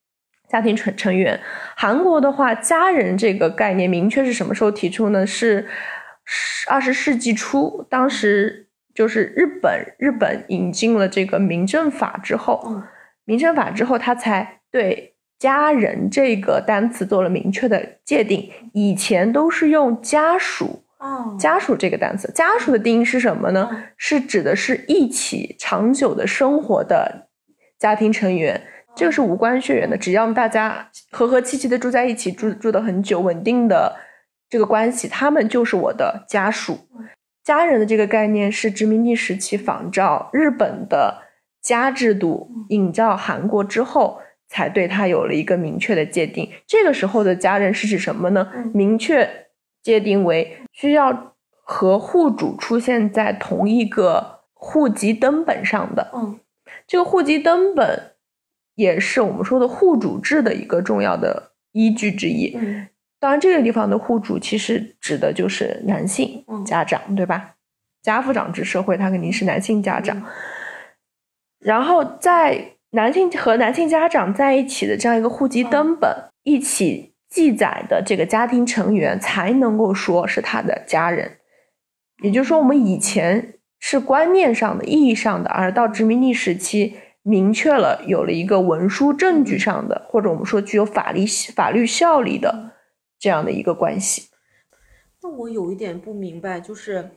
[0.47, 1.39] 家庭成成员。”
[1.75, 5.25] 韩国的话，“家人”这个概念明确是什么时候提出呢？
[5.25, 5.67] 是。
[6.67, 12.83] 二十世纪初，当时就是日本，日本引进了这个民政法之后，
[13.25, 18.51] 民政法之后，他才对家人这个单词做了明确的界定。
[18.73, 20.83] 以前都是用家属，
[21.39, 23.85] 家属这个单词，家属的定义是什么呢？
[23.97, 27.27] 是指的是一起长久的生活的
[27.79, 28.61] 家庭成员，
[28.95, 33.95] 这个是无关血缘的，只要大家和和气气的住在一起，住住的很久，稳定的。
[34.51, 36.79] 这个关系，他们就是我的家属，
[37.41, 41.23] 家人的这个概念是殖民地时期仿照日本的
[41.61, 46.51] 家制度引到韩国之后，才对他有了一个明确的界定。
[46.67, 48.51] 这个时候的家人是指什么呢？
[48.73, 49.47] 明确
[49.81, 51.33] 界定为需要
[51.63, 56.11] 和户主出现在同一个户籍登本上的。
[56.13, 56.37] 嗯，
[56.85, 58.11] 这个户籍登本
[58.75, 62.57] 也是我们说的户主制的一个重要的依据之一。
[63.21, 67.51] 当然，这个地方的户主其实指的就是男性家长，对吧？
[68.01, 70.25] 家父长制社会，他肯定是男性家长。
[71.59, 76.09] 然后，在男性和男性家长在一起的这样一个户籍登本
[76.41, 81.37] 一起记载的这个家庭成员，才能够说是他的家人。
[82.23, 91.23] 也就是说，我们以前是观念上的、意义上的，而到殖民地时期，明确了有了一个文书证据上的，或者我们说具有法律
[91.55, 92.71] 法律效力的。
[93.21, 94.29] 这样的一个关系，
[95.21, 97.11] 那我有一点不明白，就是，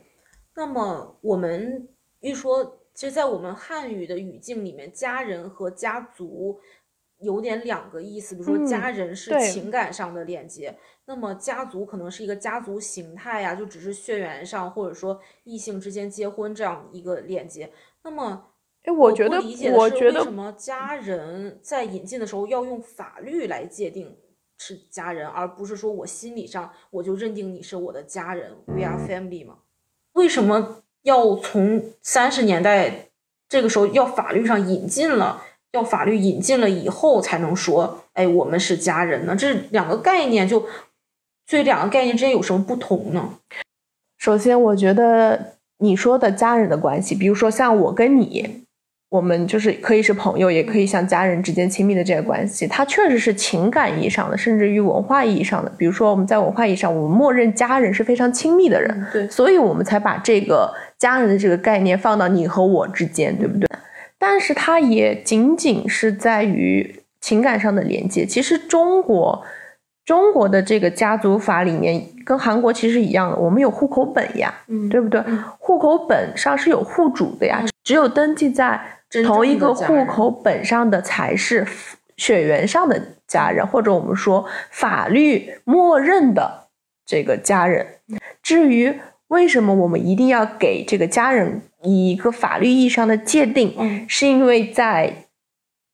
[0.55, 1.89] 那么我们
[2.19, 6.59] 一说，其实，在我们汉语的语境里面，家人和家族
[7.21, 10.77] 有点两个意思，比如说家人是情感上的连接，
[11.07, 17.71] 那么家族可能是一个家族形态呀、就只是血缘上或者说异性之间结婚这样一个连接。
[18.03, 18.51] 那么
[18.83, 24.15] 哎，我觉得不理解，的是我觉得为什么家人在引进的时候要用法律来界定
[24.57, 29.55] 是家人，而不是说我心理上我就认定你是我的家人，we are family 吗？
[30.13, 33.09] 为什么要从三十年代
[33.49, 35.43] 这个时候要法律上引进了？
[35.71, 39.35] 要法律引进了以后才能说，哎，我们是家人呢？
[39.35, 40.65] 这两个概念就，
[41.45, 43.39] 这两个概念之间有什么不同呢？
[44.17, 48.64] 首先，我觉得你说的家人的关系，比如说像我跟你，
[49.09, 55.71] 我们就是可以是朋友，也可以像家人之间亲密的这个关系，它确实是情感意义上的，甚至于文化意义上的。
[55.77, 63.69] 比如说，我们在文化意义上，我们默认家人是非常亲密的人，对，所以我们才把这个家人的这个概念放到你和我之间，对不对？
[64.17, 68.25] 但是它也仅仅是在于情感上的连接。
[68.25, 69.43] 其实中国
[70.05, 75.19] 中国的这个家族法里面跟韩国其实一样的，我们有户口本呀，嗯对不对？
[75.57, 78.79] 户口本上是有户主的呀，只有登记在
[79.25, 81.65] 同一个户口本上的才是
[82.17, 86.67] 血缘上的家人，或者我们说法律默认的
[87.05, 87.87] 这个家人。
[88.43, 88.93] 至于
[89.29, 95.24] 为什么我们一定要给这个家人以一个法律意义上的界定，嗯是因为在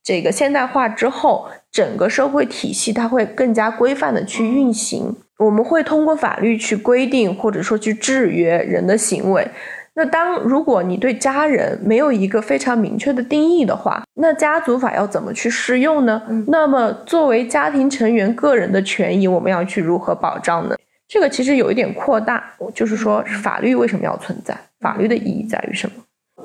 [0.04, 5.16] 这个现代化之后，整个社会体系它会更加规范的去运行。
[5.38, 9.47] 我们会通过法律去规定，或者说去制约人的行为。
[9.93, 16.22] 那当如果你对家人没有一个非常明确的定义的话，那家族法要怎么去适用呢？
[16.47, 20.76] 那么作为家庭成员个人的权益，我们要去如何保障呢？
[21.08, 22.41] 这个其实有一点扩大，
[22.74, 24.58] 就是说法律为什么要存在？
[24.80, 25.95] 法律的意义在于什么？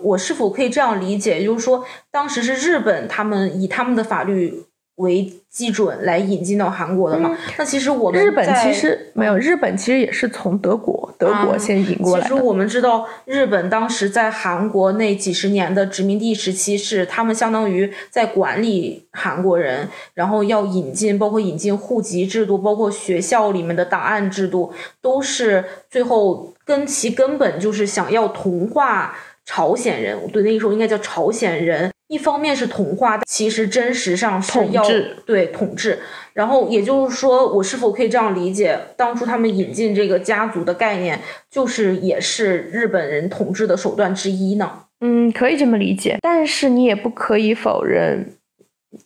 [0.07, 4.65] 我是否可以这样理解，就是说，当时是日本他们以他们的法律
[4.97, 7.37] 为基准来引进到韩国的嘛？
[7.59, 12.29] 那其实我们嗯日本其实没有，日本其实也是从德国德国啊先引过来的。
[12.29, 29.17] 其实我们知道，日本当时在韩国那几十年的殖民地时期，是他们相当于在管理韩国人，然后要引进，包括引进户籍制度，包括学校里面的档案制度，都是最后跟其根本就是想要同化
[29.47, 30.21] 朝鲜人。
[30.21, 31.91] 我对，那个时候应该叫朝鲜人。
[32.09, 35.99] 一方面是同化，但其实真实上是要统治对统治。
[36.35, 41.19] 然后也就是说，我是否可以这样理解，当初他们引进这个家族的概念，
[41.51, 44.85] 就是也是日本人统治的手段之一呢？
[45.01, 48.35] 嗯，可以这么理解，但是你也不可以否认，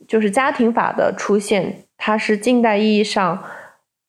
[0.07, 3.43] 就是家庭法的出现，它是近代意义上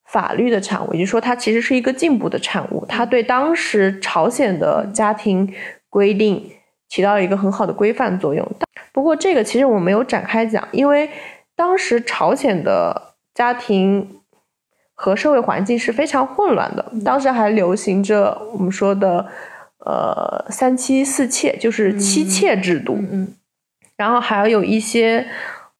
[0.05, 5.49] 法律的产物，也就是说，它其实是一个进步的产物，它对当时朝鲜的家庭
[5.91, 6.49] 规定
[6.89, 8.43] 起到了一个很好的规范作用。
[8.91, 11.07] 不过，这个其实我没有展开讲，因为
[11.55, 14.21] 当时朝鲜的家庭
[14.95, 19.27] 和社会环境是非常混乱的，当时还流行着我们说的
[19.85, 23.35] 呃三妻四妾，就是妻妾制度，嗯
[23.97, 25.27] 然后还有一些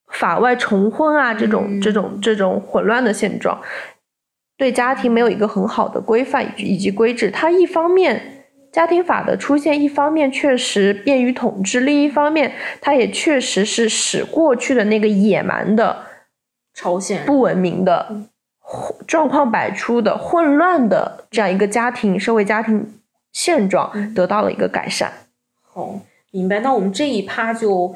[0.07, 1.81] 法外重婚啊这种、嗯。
[1.81, 3.59] 这种这种混乱的现状，
[4.57, 7.31] 对家庭没有一个很好的规范以及规制。
[7.31, 8.40] 它一方面
[8.71, 16.05] 家庭法的出现，一方面确实便于统治，另一方面它也确实是使过去的那个野蛮的、
[16.73, 18.21] 朝鲜不文明的、
[19.05, 22.93] 状况百出的、混乱的这样一个家庭社会家庭
[23.33, 25.11] 现状得到了一个改善。
[25.61, 25.99] 好，
[26.31, 26.61] 明白。
[26.61, 27.93] 那我们这一趴就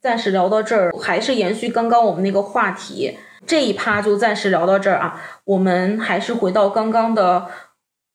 [0.00, 3.16] 暂时聊到这儿，还是延续刚刚我们那个话题，
[3.46, 5.22] 这一趴就暂时聊到这儿啊。
[5.44, 7.46] 我们还是回到刚刚的，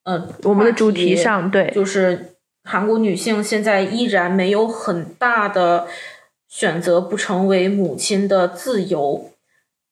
[0.04, 5.88] 呃，我们的主题上，对，就是韩国女性现在依然没有很大的
[6.48, 9.32] 选择不成为母亲的自由，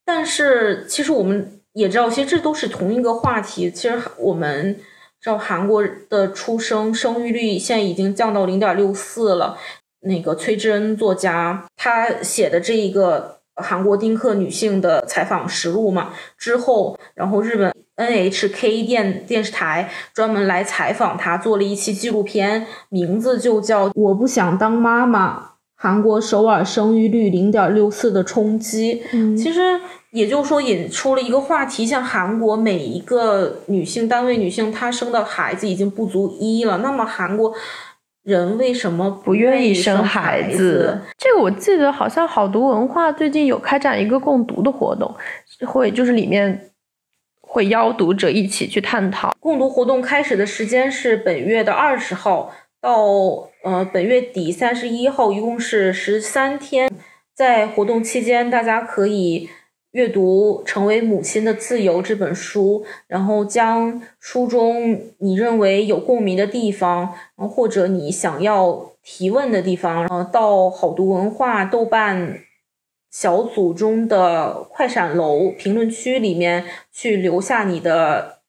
[0.03, 3.69] 但是其实我们也知道，其实这都是同一个话题。
[3.69, 4.75] 其实我们
[5.21, 9.57] 知道韩国的出生生育率现在已经降到零点六四了。
[10.01, 17.69] 那个崔智恩作家他写的这一个韩国丁克女性的采访实录嘛，之后，然后日本
[17.99, 25.37] NHK 电电视台专门来采访她，做了一期纪录片，名字就叫《我不想当妈妈》。
[25.81, 29.79] 韩国首尔生育率零点六四的冲击，嗯其实
[30.11, 37.53] 也就是说引出了一个话题，像韩国每一个女性单位女性，她生的孩子已经不足一了，那么韩国
[38.23, 40.99] 人为什么不愿意生生孩子。
[41.17, 45.15] 这个我记得好像好读文化最近有开展一个共读的活动，
[45.65, 46.68] 会就是里面
[47.51, 49.35] 会邀读者一起去探讨。
[49.39, 53.03] 共读活动开始的时间是本月的二十号到
[53.63, 56.89] 呃本月底三十一号，一共是十三天。
[57.33, 59.49] 在活动期间，大家可以
[59.91, 72.39] 阅读《成为母亲的自由》这本书，然后将书中你认为有共鸣的地方，或者你想要提问的地方，然后，到好读文化豆瓣
[73.11, 78.39] 小组中的快闪楼评论区里面去留下你的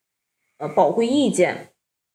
[0.59, 1.69] 呃宝贵意见。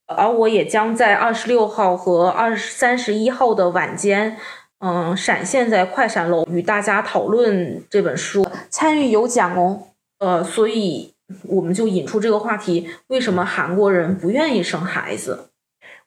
[0.08, 4.38] 而我也将在二十六号和二三十一号的晚间，
[4.78, 9.88] 嗯，闪现在快闪楼与大家讨论这本书，参与有奖哦。
[10.20, 11.16] 呃，所以
[11.50, 15.50] 我们就引出这个话题：为什么韩国人不愿意生孩子？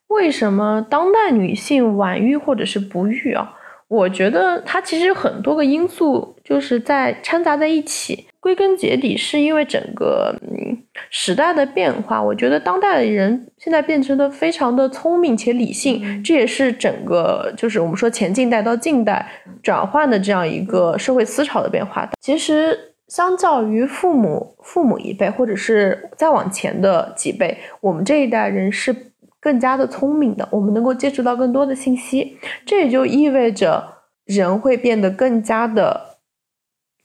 [0.07, 3.58] 为什么当代女性晚育或者是不育啊？
[3.89, 8.27] 我觉得它其实有很多个因素，就是在掺杂在一起。
[8.41, 12.23] 归根结底，是因为整个嗯时代的变化。
[12.23, 19.29] 我觉得当代的人现在变成的非常的聪明且理性，这也是整个就是我们说前近代到近代
[19.61, 22.09] 转换的这样一个社会思潮的变化。
[22.21, 28.95] 其实，相较于父母父母一辈，或者是再往前的几辈，我们这一代人是
[29.39, 32.37] 更加的聪明的，我们能够接触到更多的信息。
[32.65, 36.17] 这也就意味着人会变得更加的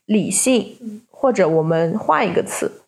[0.04, 1.02] 理性。
[1.16, 2.82] 或者我们换一个词，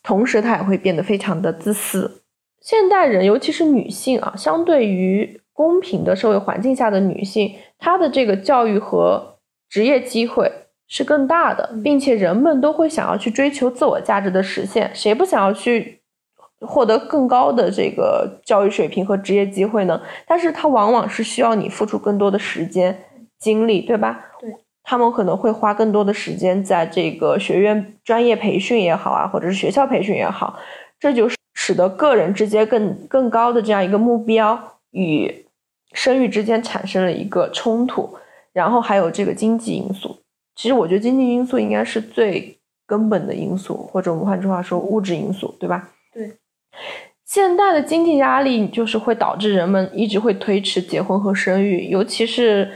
[0.00, 2.22] 同时他也会变得非常的自私。
[2.60, 10.52] 现代人，尤其是女性啊，相对于公平的社会环境下的女性，她的这个教育和职业机会
[10.86, 14.92] 是更大的，并且人们都会想要去追求自我价值的实现。
[14.94, 16.02] 谁不想要去
[16.66, 20.00] 获得更高的这个教育水平和职业机会呢？
[20.26, 23.04] 但是它往往是需要你付出更多的时间、
[23.38, 24.26] 精力，对吧？
[24.40, 24.54] 对。
[24.82, 30.58] 他们可能会花更多的时间在这个学院专业培训也好啊，或者是学校培训也好，
[31.00, 35.46] 这就是使得个人之间更更高的这样一个目标与
[35.92, 38.14] 生育之间产生了一个冲突。
[38.52, 40.16] 然后还有这个经济因素，
[40.54, 42.56] 其实我觉得经济因素应该是最
[42.86, 45.88] 根本的因素，或者我们换句话说物质因素，对吧？
[46.12, 46.36] 对，
[47.24, 52.70] 现代的经济压力就是会导致人们一直会推迟结婚和生育，尤其是。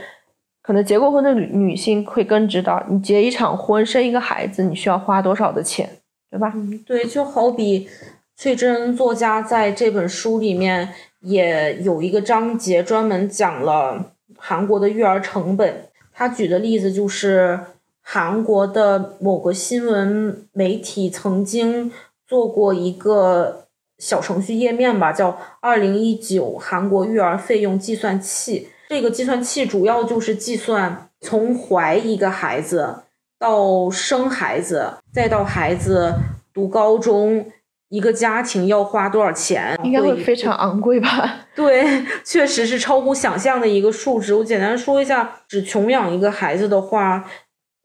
[0.61, 5.89] 可能结过婚的女女性会更知道，你结一场婚生一个孩子，你需要花多少的钱，
[6.29, 6.53] 对吧？
[6.85, 7.89] 对，就好比
[8.35, 15.85] 崔真作家在这本书里面也有一个章节专门讲了韩国的育儿成本。
[16.13, 17.59] 他举的例子就是
[18.03, 21.91] 韩国的某个新闻媒体曾经
[22.27, 23.65] 做过一个
[23.99, 28.69] 小程序页面吧，叫“二零一九韩国育儿费用计算器”。
[28.89, 33.03] 这个计算器主要就是计算从怀一个孩子
[33.37, 36.15] 到生孩子，再到孩子
[36.51, 37.45] 读高中，
[37.89, 39.79] 一个家庭要花多少钱？
[39.83, 41.45] 应该会非常昂贵吧？
[41.55, 44.33] 对，确实是超乎想象的一个数值。
[44.33, 47.29] 我简单说一下，只穷养一个孩子的话，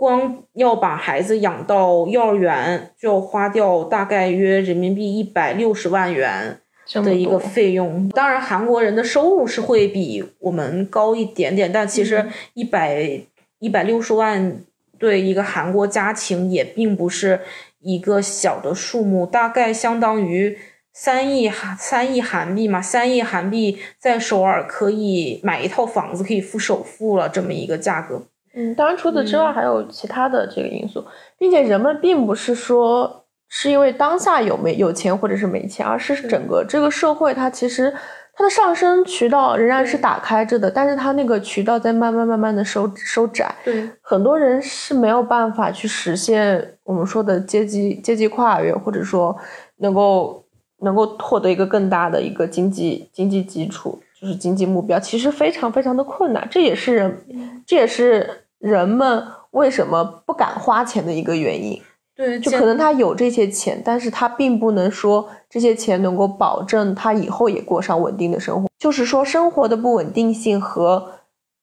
[0.05, 6.59] 光要把孩子养到幼儿园，就要花掉大概约人民币一百六十万元。
[7.03, 13.23] 的一个费用，当然韩国人的收入是会比我们高一点点，但其实一百
[13.59, 14.61] 一百六十万
[14.99, 17.41] 对一个韩国家庭也并不是
[17.81, 20.59] 一个小的数目，大概相当于
[20.93, 28.27] 三亿韩三亿韩币嘛，三亿韩币在首尔可以买一套房子，可以付首付了，这么一个价格。
[28.55, 31.05] 嗯，当然除此之外还有其他的这个因素，
[31.39, 33.21] 并且人们并不是说。
[33.47, 37.93] 是因为当下有没有钱或者是没钱，而是整个这个社会它其实
[38.35, 43.55] 它的上升渠道仍然是打开着的，但是它那个渠道在慢慢慢慢的收收窄。
[43.63, 49.37] 对，很多人是没有办法去实现我们说的阶级阶级跨越，或者说
[49.77, 50.45] 能够
[50.81, 56.45] 能够获得一个更大的一个经济经济基础，就是经济目标，其实非常非常的困难。
[56.51, 57.25] 这也是人，
[57.65, 58.29] 这也是
[58.65, 61.79] 人们为什么不敢花钱的一个原因。
[62.17, 68.69] 对，就可能他有这些钱，但是他并不能说这些钱能够保证他以后也过上稳定的生活。
[68.79, 71.11] 就是说，生活的不稳定性和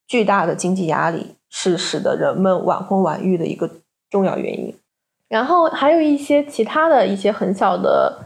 [0.05, 3.67] 巨大的经济压力是使得人们晚婚晚育的一个
[4.11, 4.75] 重要原因。
[5.27, 8.19] 然后还有一些其他的一些很小的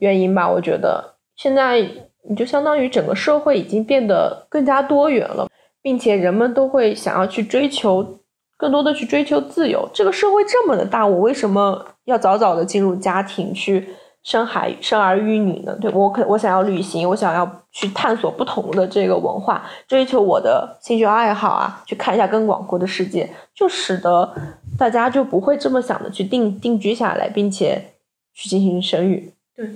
[0.00, 0.50] 原因吧。
[0.50, 1.80] 我觉得现在
[2.28, 5.47] 你就相当于整个社会已经变得更加多元了，
[5.88, 8.18] 并且人们都会想要去追求。
[8.58, 9.88] 更多的去追求自由。
[9.94, 13.88] 这个社会这么的大，我为什么要早早的进入家庭去
[14.24, 15.78] 生孩生儿育女呢？
[15.80, 24.28] 对我可我想要旅行，我想要去探索不同的这个文化，追求我的兴趣爱好啊，去看一下更广阔的世界，就使得
[24.76, 27.92] 大家就不会这么想的去定定居下来，并且
[28.34, 29.32] 去进行生育。
[29.54, 29.70] 对，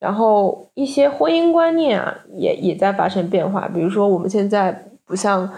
[0.00, 3.68] 然后一些婚姻观念啊，也也在发生变化。
[3.68, 5.52] 比如说我们现在不像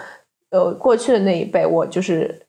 [0.51, 2.41] 呃过去的那一辈，我就是。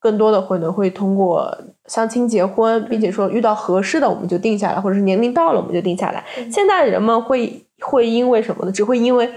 [0.00, 1.52] 更多的可能会通过
[1.86, 6.24] 相亲结婚，并且说遇到合适的我们就定下来，或者是年龄到了我们就定下来。
[6.52, 8.70] 现在人们会会因为什么呢？
[8.70, 9.28] 只会因为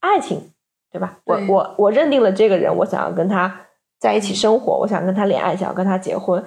[0.00, 0.50] 爱情，
[0.90, 1.18] 对吧？
[1.24, 3.54] 我我我认定了这个人，我想要跟他
[4.00, 6.42] 在一起生活，我想跟他恋爱，想要跟他结婚。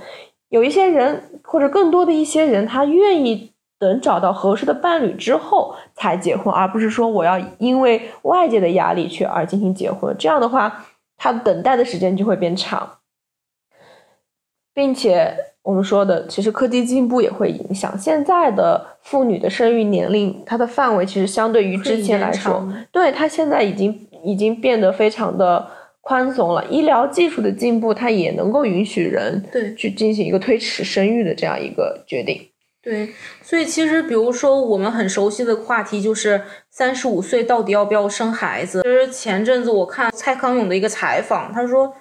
[0.49, 10.15] 有一些人或者更多的一些人，他愿意等找到合适的伴侣之后才结婚，而不是说我要因为外界的压力去而进行结婚。
[10.17, 10.85] 这样的话，
[11.17, 12.97] 他等待的时间就会变长，
[14.73, 25.67] 并且我们说的，其实科技进步也会影响现在的妇女的生育年龄，它的范围其实相对于之前来说，对它现在已经已经变得非常的。
[25.99, 32.39] 宽松了，医疗技术的进步，它也能够允许人对去进行一个推迟生育的这样一个决定。
[32.87, 38.81] 对，所以其实比如说我们很熟悉的话题就是三十五岁到底要不要生孩子？
[38.81, 41.93] 其实前阵子我看蔡康永的一个采访，他说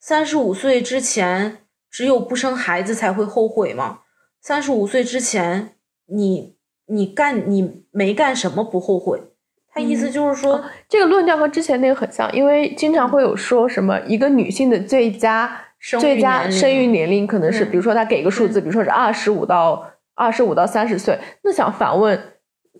[0.00, 1.58] 三十五岁之前
[1.88, 4.00] 只有不生孩子才会后悔嘛？
[4.42, 5.76] 三十五岁之前
[6.06, 6.56] 你
[6.86, 9.22] 你干你没干什么不后悔？
[9.72, 15.60] 他意思就是说，这个论调和之前那个很像，因为经常会有说什么一个女性的最佳
[16.00, 22.18] 最佳生育年龄可能是，比如说他给一个数字，比如说是二十五到二十五到三十岁，那想反问。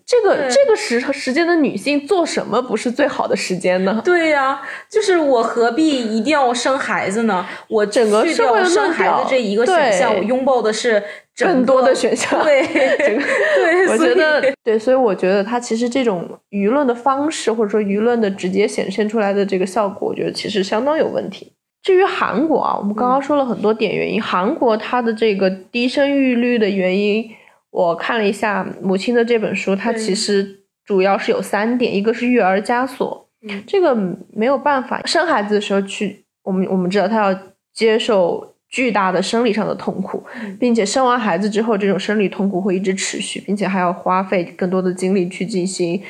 [0.07, 3.99] 这个这个时时间的女性做什么不是最好的时间呢？
[4.05, 7.43] 对呀，就是我何必一定要生孩子呢？
[7.67, 11.01] 我整个社会生孩子这一个选项，我拥抱的是
[11.35, 12.39] 更多的选项。
[12.43, 21.53] 对，对， 我觉得对，所以我觉得它其实这种舆论的方式，或者说舆论的直接显现出来的这个效果，我觉得其实相当有问题。
[21.85, 27.29] 至于韩国啊，我们刚刚说了很多点原因，韩国它的这个低生育率的原因。
[27.69, 33.29] 我看了一下母亲的这本书，它其实主要是有三点，一个是育儿枷锁，
[33.67, 33.95] 这个
[34.33, 37.39] 没有办法，生孩子的时候去，我们我们知道他要
[37.71, 40.23] 接受巨大的生理上的痛苦，
[40.59, 46.01] 并且生完孩子之后，这种生理痛苦会一直持续，并且还要花费更多的精力去进行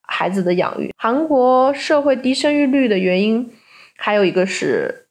[0.00, 0.90] 孩子的养育。
[0.96, 3.48] 韩国社会低生育率的原因
[3.96, 5.01] 还有一个是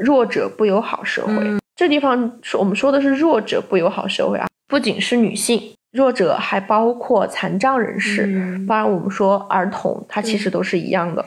[0.00, 1.34] 弱者不友好社会，
[1.74, 4.46] 这地方说我们说的是弱者不友好社会啊。
[4.68, 8.26] 不仅是女性弱者，还包括残障人士，
[8.68, 11.24] 当然我们说儿童，他其实都是一样的。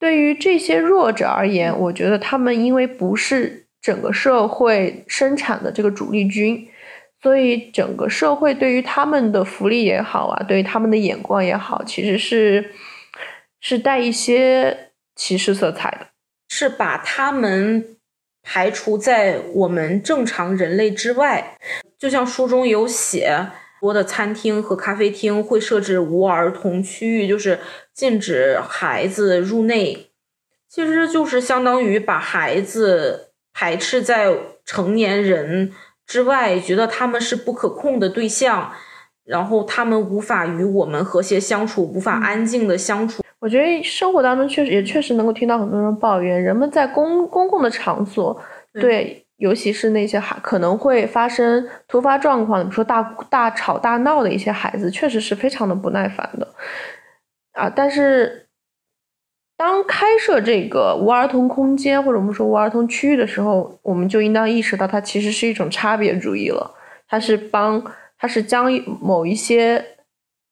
[0.00, 6.66] 对于这些弱者而言，我觉得他们因为不是整个社会生产的这个主力军，
[7.22, 12.72] 所以整个社会对于他们的福利也好啊，对于他们的眼光也好，其实是
[13.60, 16.08] 是带一些歧视色彩的，
[16.48, 17.84] 是把他们
[18.42, 21.56] 排除在我们正常人类之外。
[21.98, 23.48] 就像书中有写，
[23.80, 27.58] 多的餐厅和咖啡厅会设置无儿童区域，就是
[27.94, 30.10] 禁止孩子入内。
[30.68, 34.34] 其实就是相当于把孩子排斥在
[34.64, 35.72] 成年人
[36.06, 38.72] 之外，觉得他们是不可控的对象，
[39.24, 43.22] 然后他们无法与我们和谐相处，无法安静的相处。
[43.40, 48.40] 我觉得生活当中确实也确实能够听到很多人抱怨，人们在公公共的场所
[48.74, 49.26] 对。
[49.40, 56.46] 尤其是那些孩可能会发生突发状况，比如说大大吵大闹的一些孩子，确实是非常的不耐烦的
[57.52, 57.72] 啊。
[57.74, 58.48] 但是，
[59.56, 66.74] 当开设这个无儿童空间或者我们说无儿童区域的时候，我们就应当意识到，它其实是一种差别主义了。
[67.08, 67.82] 它是帮，
[68.18, 68.70] 它是将
[69.00, 69.82] 某一些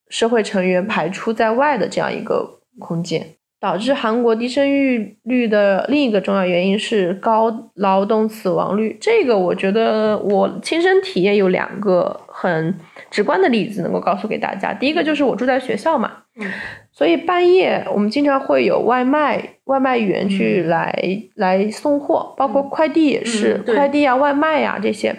[0.09, 3.27] 社会成员排除在外的这样一个空间。
[3.61, 8.97] 导致韩国低生育率的另一个重要原因是高劳动死亡率。
[9.01, 12.73] 这个我觉得我亲身体验有两个很
[13.11, 14.73] 直观的例子能够告诉给大家。
[14.73, 16.19] 第一个就是我住在学校嘛，
[16.93, 20.95] 所以半夜我们经常会有外卖外卖员去来
[21.35, 25.13] 来送货，包括快递也是快递啊、外卖呀这些，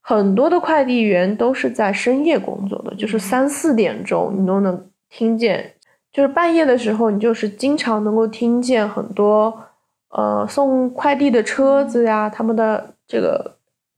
[0.00, 5.72] 很多的快递员都是在深夜工作的，就是三四点钟你都能听见。
[6.16, 9.52] 就是半夜的时候，你就是经常能够听见很多，
[10.08, 13.56] 呃，送快递的车子呀，他们的这个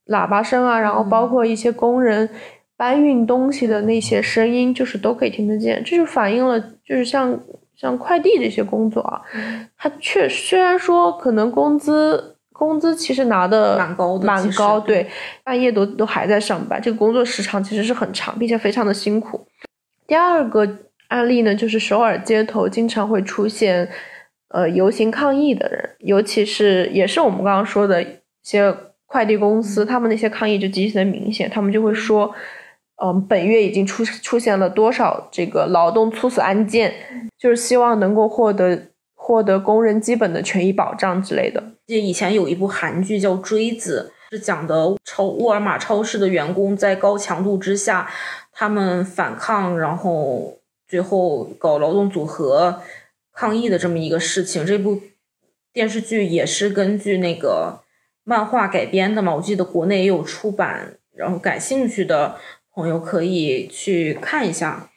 [0.09, 2.29] 喇叭声啊，然后包括一些工人
[2.77, 5.81] 搬运东西的那些声音，就是都可以听得见。
[5.85, 7.39] 这就反映了，就是像
[7.77, 9.23] 像快递这些工作啊，
[9.77, 15.09] 它确虽然说可能工资工资其实拿的蛮高的，蛮高，对，
[15.45, 19.47] 半夜都都还在上班，这个工作时长其实是很长，并且非常的辛苦。
[20.05, 20.69] 第二个。
[21.09, 23.89] 案例呢，就是首尔街头经常会出现，
[24.49, 28.07] 呃，游行抗议的人，尤其是也是我们刚刚说的一
[28.43, 28.75] 些
[29.07, 32.35] 快递公司，他们那些抗议就极其的明显，他们就会说，
[33.03, 36.93] 嗯，本月已经出出现了多少这个劳动猝死案件，
[37.39, 38.79] 就是希望能够获得
[39.15, 41.63] 获得工人基本的权益保障之类的。
[41.87, 48.07] 记得以前有一部韩剧叫《锥子》，是讲的超沃尔玛超市的员工在高强度之下，
[48.53, 50.58] 他们反抗，然后
[50.89, 52.81] 最后搞劳动组合
[53.33, 54.65] 抗议的这么一个事情。
[54.65, 55.01] 这部
[55.73, 57.81] 电视剧也是根据那个
[58.25, 62.37] 漫画改编的嘛，我记得国内也有出版，然后感兴趣的
[62.75, 64.89] 朋友可以去看一下。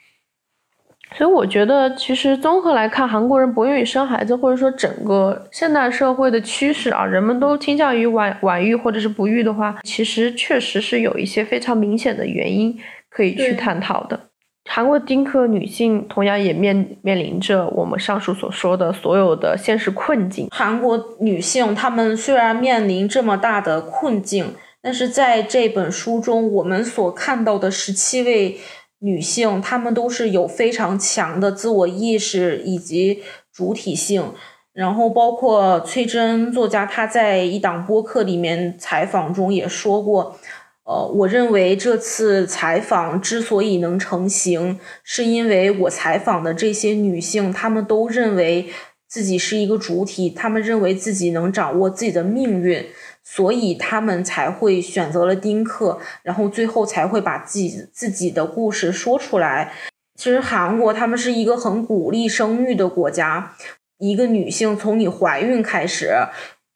[1.14, 12.80] 所以我觉得，其实综合来看，韩国人不愿意生孩子，或者说整个现代社会的趋势啊，人们都倾向于晚晚育或者是不育的话，其实确实是有一些非常明显的原因
[13.10, 14.18] 可以去探讨的。
[14.64, 20.48] 韩国丁克女性同样也面面临着我们上述所说的所有的现实困境。
[20.50, 28.58] 韩国女性她们虽然面临这么大的困境，但是在这本书中，我们所看到的十七位。
[29.04, 33.20] 女性，她们都是有非常强的自我意识以及
[33.52, 34.32] 主体性。
[34.72, 40.38] 然后，包括崔真作家，他在一档播客里面采访中也说过，
[40.84, 48.68] 呃，我认为这次采访之所以能成型，是因为我采访的这些女性，她们都认为
[49.08, 52.86] 自己是一个主体，她们认为自己能掌握自己的命运。
[53.24, 59.72] 所以他们才会选择了丁克，然后最后才会把自己自己的故事说出来。
[60.16, 63.54] 其实韩国他们是一个很鼓励生育的国家，
[63.98, 66.10] 一个女性从你怀孕开始，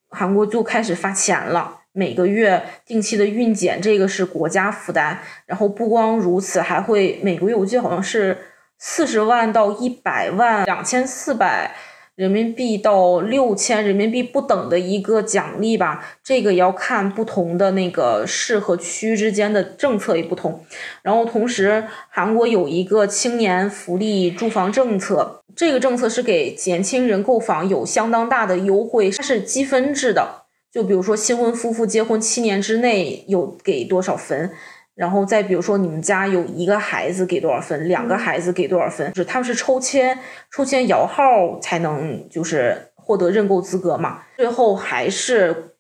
[0.09, 5.19] 韩国就开始发钱了，每个月定期的孕检，这个是国家负担。
[5.47, 8.37] 然后不光如此，还会每个月我记得好像是
[8.79, 11.75] 四十万到一百万，两千四百。
[12.17, 20.65] 人民币到六千人民币不等的一个奖励吧，这个要看不同的那个市和区之间的政策也不同。
[21.03, 30.46] 然后同时，韩国有一个青年福利住房政策，这个政策是给年轻人购房有相当大的优惠，它是积分制的。
[30.71, 34.51] 就比如说新婚夫妇结婚七年之内有给多少分。
[34.95, 40.19] 然后再比如说，你们家有一个孩子给多少分，两个孩子给多少分，就是他们是抽签，
[40.51, 44.23] 抽签摇号才能就是获得认购资格嘛。
[44.39, 45.75] 最后还是，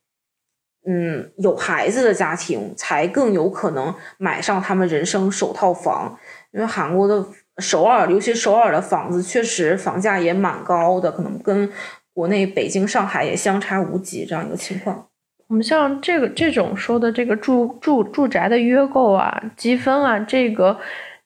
[0.87, 6.18] 嗯，有孩子的家庭才更有可能买上他们人生首套房。
[6.53, 7.24] 因为韩国的
[7.57, 11.72] 首尔，尤其首尔的房子确实房价也蛮高的，可能跟
[12.17, 15.07] 国内北京、上海也相差无几这样一个情况。
[15.49, 20.79] 我们像这个这种说的这个住住住宅的约购啊、积分啊，这个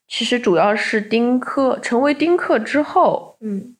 [0.08, 3.76] 其实主要是丁克成为丁克之后，嗯，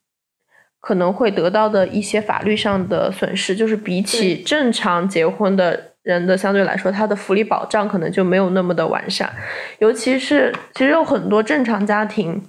[0.79, 9.29] 可能会得到的一些法律上的损失，就是比起正常结婚的人的相对来说，他的福利保障可能就没有那么的完善。
[9.79, 12.41] 尤其是其实有很多正常家庭、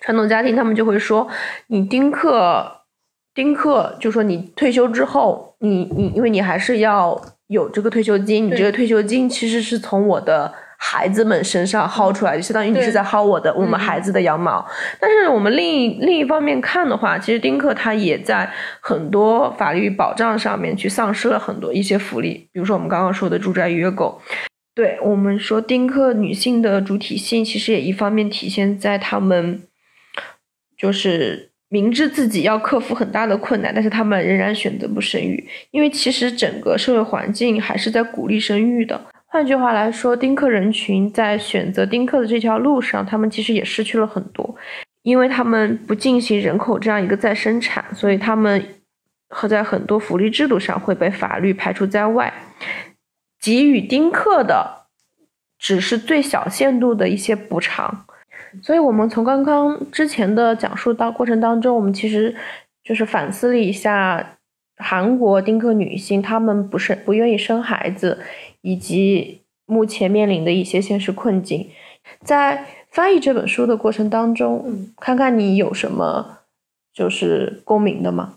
[0.00, 1.28] 传统家庭，他们就会说，
[1.66, 2.76] 你丁克。
[3.40, 14.62] 丁克就说你退休之后，你你因为你还是要有这个退休金，你这个退休金其实是从我的孩子们身上薅出来的，相当于你是在薅我的我们孩子的羊毛。
[15.00, 24.20] 但是我们另一另一方面看的话，其实丁克他也在很多法律保障上面去丧失了很多一些福利，比如说我们刚刚说的住宅约购。
[24.74, 29.62] 对我们说丁克女性的主体性，其实也一方面体现在她们
[30.76, 31.48] 就是。
[31.72, 39.00] 明知自己要克服很大的困难，但是他们仍然选择不生育，因为其实整个社会环境还是在鼓励生育的。
[39.26, 44.56] 换句话来说，丁克人群在选择丁克的这条路上，他们其实也失去了很多，
[45.02, 48.62] 因为他们不进行人口这样一个再生产，所以他们
[49.28, 52.34] 和在很多福利制度上会被法律排除在外。
[53.40, 54.86] 给予丁克的
[55.56, 58.06] 只是最小限度的一些补偿。
[58.62, 62.34] 所以，我们从刚刚之前的讲述到过程当中，我们其实
[62.82, 64.38] 就是反思了一下
[64.76, 68.18] 韩国丁克女性她们不是不愿意生孩子，
[68.62, 71.70] 以及目前面临的一些现实困境。
[72.24, 76.38] 在翻译这本书的过程当中，看看你有什么
[76.92, 78.34] 就是共鸣的吗？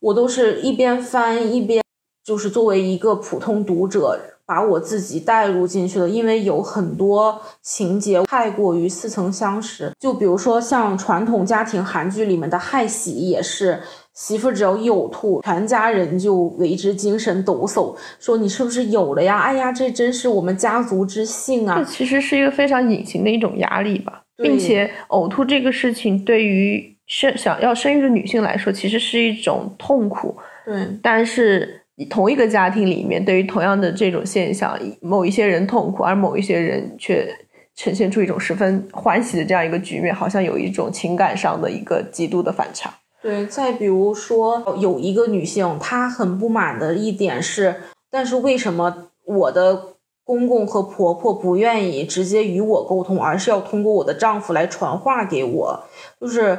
[0.00, 1.82] 我都是一边翻一边，
[2.22, 4.33] 就是作为一个普通读者。
[4.46, 9.92] 把我自己带入进去了，因为有很多情节太过于似曾相识。
[9.98, 13.80] 就比如说像传统家庭韩剧里面的害喜，也是
[14.12, 19.38] 媳妇只要一呕吐，全家人就为之精神抖擞，说你是不是有了呀？
[19.38, 21.78] 哎呀，这真是我们家族之幸啊！
[21.78, 30.36] 这其实是一个非常隐形的一种压力吧，并且呕吐这个事情对于生想要生育的女性来说，其实是一种痛苦。
[30.66, 31.80] 对，但是。
[32.10, 37.28] 同一个家庭里面，对于同样的这种现象，某一些人痛苦，而某一些人却
[37.76, 42.92] 呈现出一种十分欢喜的这样一个局面，好像有一种情感上的一个极度的反差。
[43.22, 47.76] 对，再比如说有一个女性，她很不满的一点是，
[48.10, 55.84] 但是为什么我的公公和婆婆不愿意直接与我沟通，而是要通过我的丈夫来传话给我？
[56.20, 56.58] 就是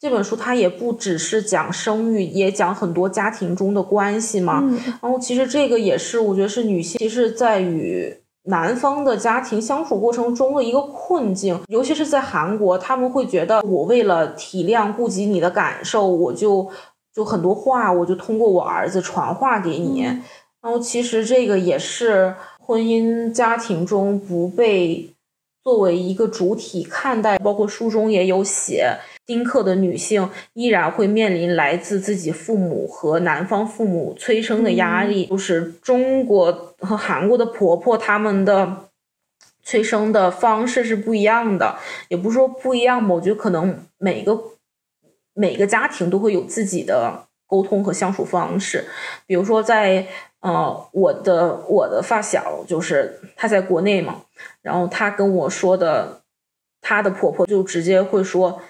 [0.00, 4.64] 这本书它也不只是讲生育，也讲很多家庭中的关系嘛。
[5.02, 8.16] 然后其实这个也是我觉得是女性，其实在与。
[8.44, 16.66] 男方的家庭相处过程中的一个困境，尤其是在韩国，他们会觉得我为了体谅、顾及你的感受，我就
[17.14, 20.00] 就很多话，我就通过我儿子传话给你。
[20.62, 25.10] 然后其实这个也是婚姻家庭中不被。
[25.62, 28.96] 作为一个主体看待，包括书中也有写，
[29.30, 35.26] 丁克的女性依然会面临来自自己父母和男方父母催生的压力。
[35.26, 38.88] 就是中国和韩国的婆婆，他们的
[39.62, 41.78] 催生的方式是不一样的，
[42.08, 44.36] 也不是说不一样吧，我觉得可能每个
[45.32, 48.84] 每个家庭都会有自己的沟通和相处方式。
[49.28, 50.08] 比如说，在
[50.40, 54.22] 呃，我的我的发小就是她在国内嘛。
[54.60, 56.22] 然后她跟我说的，
[56.80, 58.60] 她的婆婆就直接会说：“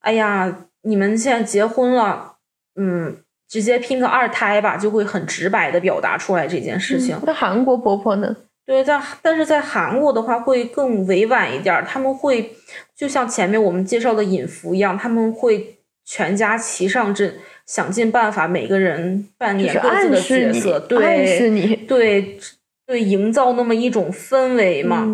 [0.00, 2.34] 哎呀，你们现在结婚了，
[2.76, 3.16] 嗯，
[3.48, 7.18] 直接拼个二胎吧。”就会很直白的表达出来这件事情。
[7.24, 8.36] 那韩国婆婆呢？
[8.66, 12.54] 对，在但是在韩国的话会更委婉一点，他们会
[12.94, 17.34] 就像前面我们介绍的隐福一样，他们会全家齐上阵，
[17.66, 22.38] 想尽办法，每个人扮演各自的角色，对，暗示你，对。
[22.86, 25.06] 对，营造那么一种氛围嘛，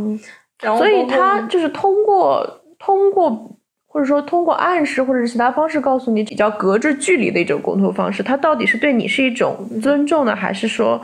[0.62, 3.55] 然后所以他就是通过通过
[3.96, 11.00] 或者说通过暗示或者是其他方式告诉你比较隔着距离的一种沟通方式，它到底是对你是一种尊重呢，还是说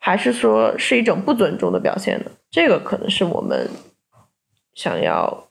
[0.00, 2.32] 还是说是一种不尊重的表现呢？
[2.50, 3.70] 这个可能是我们
[4.74, 5.48] 想要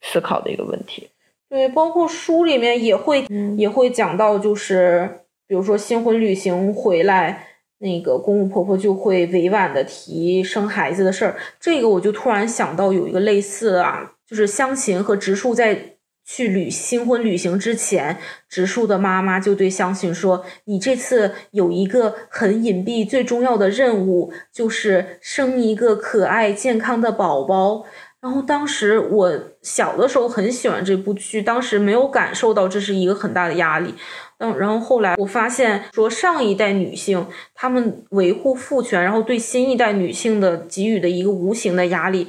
[0.00, 1.08] 思考的一个问题。
[1.48, 3.24] 对，包括书里面也会
[3.56, 7.46] 也会讲到，就是比如说新婚旅行回来。
[7.78, 18.18] 那个公公婆婆就会委婉的提生孩子的事儿，这个我就突然想到有一个类似啊，就是湘琴和直树在去旅新婚旅行之前，
[18.48, 27.84] 直树的妈妈就对湘琴说：“你这次有一个很隐蔽、最重要的任务，就是生一个可爱健康的宝宝。”
[28.20, 33.94] 然后当时我小的时候很喜欢这部剧，当时没有感受到这是一个很大的压力。
[34.38, 37.24] 嗯，然后后来我发现，说上一代女性
[37.54, 42.26] 她们维护父权，然后对新一代女性的给予的一个无形的压力，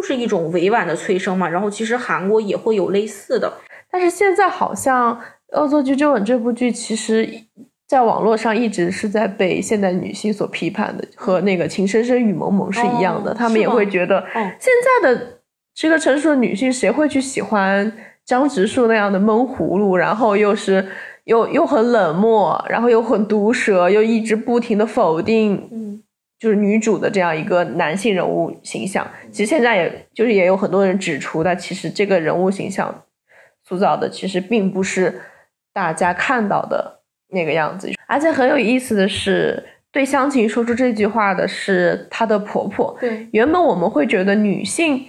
[0.00, 1.46] 就是一种委婉的催生嘛。
[1.46, 3.52] 然后其实韩国也会有类似的，
[3.90, 5.14] 但是现在好像
[5.60, 7.28] 《恶作剧之吻》这部剧，其实
[7.86, 13.34] 在网络上一直是在被现代女性所批判的，和那个《情深深雨蒙蒙》是一样的。
[13.34, 14.24] 他们也会觉得，
[14.58, 14.72] 现
[15.02, 15.40] 在的
[15.74, 17.92] 这个成熟的女性，谁会去喜欢
[18.24, 20.86] 张直树那样的闷葫芦，然后又是。
[21.24, 26.02] 又又很冷漠，然后又很毒舌，又一直不停的否定，嗯，
[26.40, 29.06] 就是女主的这样一个男性人物形象。
[29.30, 33.04] 其实现在也就是也有很多人指出，他其实这个人物形象
[33.62, 35.20] 塑造的其实并不是
[35.72, 37.88] 大家看到的那个样子。
[38.06, 39.62] 而且很有意思的是，
[39.92, 42.96] 对湘琴说出这句话的是她的婆婆。
[42.98, 45.04] 对，原本我们会觉得女性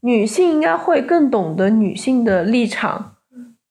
[0.00, 3.12] 女性应该会更懂得女性的立场。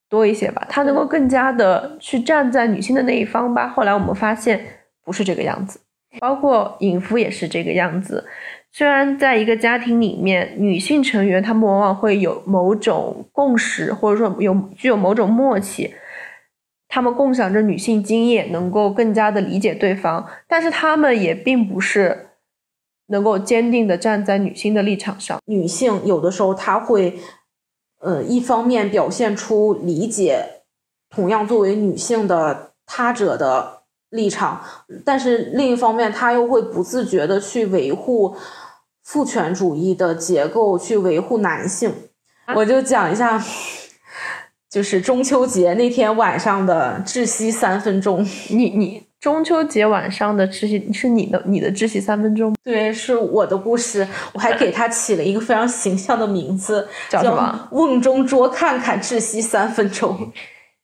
[0.06, 3.66] 多一些吧，她能够更加的去站在女性的那一方吧。
[3.66, 4.64] 后来我们发现
[5.02, 5.80] 不是这个样子，
[6.20, 8.26] 包括隐夫也是这个样子。
[8.72, 15.94] 虽然在一个家庭里面，女性成员她们往往会有某种共识，或者说有具有某种默契，
[16.88, 22.30] 她们共享着女性经验，能够更加的理解对方，但是她们也并不是
[23.08, 25.38] 能够坚定的站在女性的立场上。
[25.46, 27.18] 女性有的时候她会。
[28.00, 30.64] 呃，一方面表现出理解
[31.08, 33.83] 同样作为女性的他者的
[34.14, 34.60] 立场，
[35.04, 38.34] 但是另一方面，他又会不自觉的去维护
[39.02, 41.92] 父权主义的结构，去维护男性。
[42.54, 43.42] 我就讲一下，
[44.70, 48.24] 就是中秋节那天晚上的窒息三分钟。
[48.50, 49.02] 你你。
[49.20, 52.54] 中秋节晚上的窒息是你的，你的窒息三分钟。
[52.62, 57.68] 对，是我的故事，我还给他起了一个非常形象的名字， 叫什么？
[57.72, 60.30] 瓮中捉看看，窒息三分钟。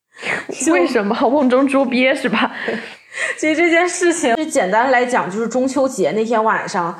[0.72, 2.51] 为什么瓮中捉鳖是吧？
[3.37, 6.97] 其实这件事情，就简单来讲，就是中秋节那天晚上，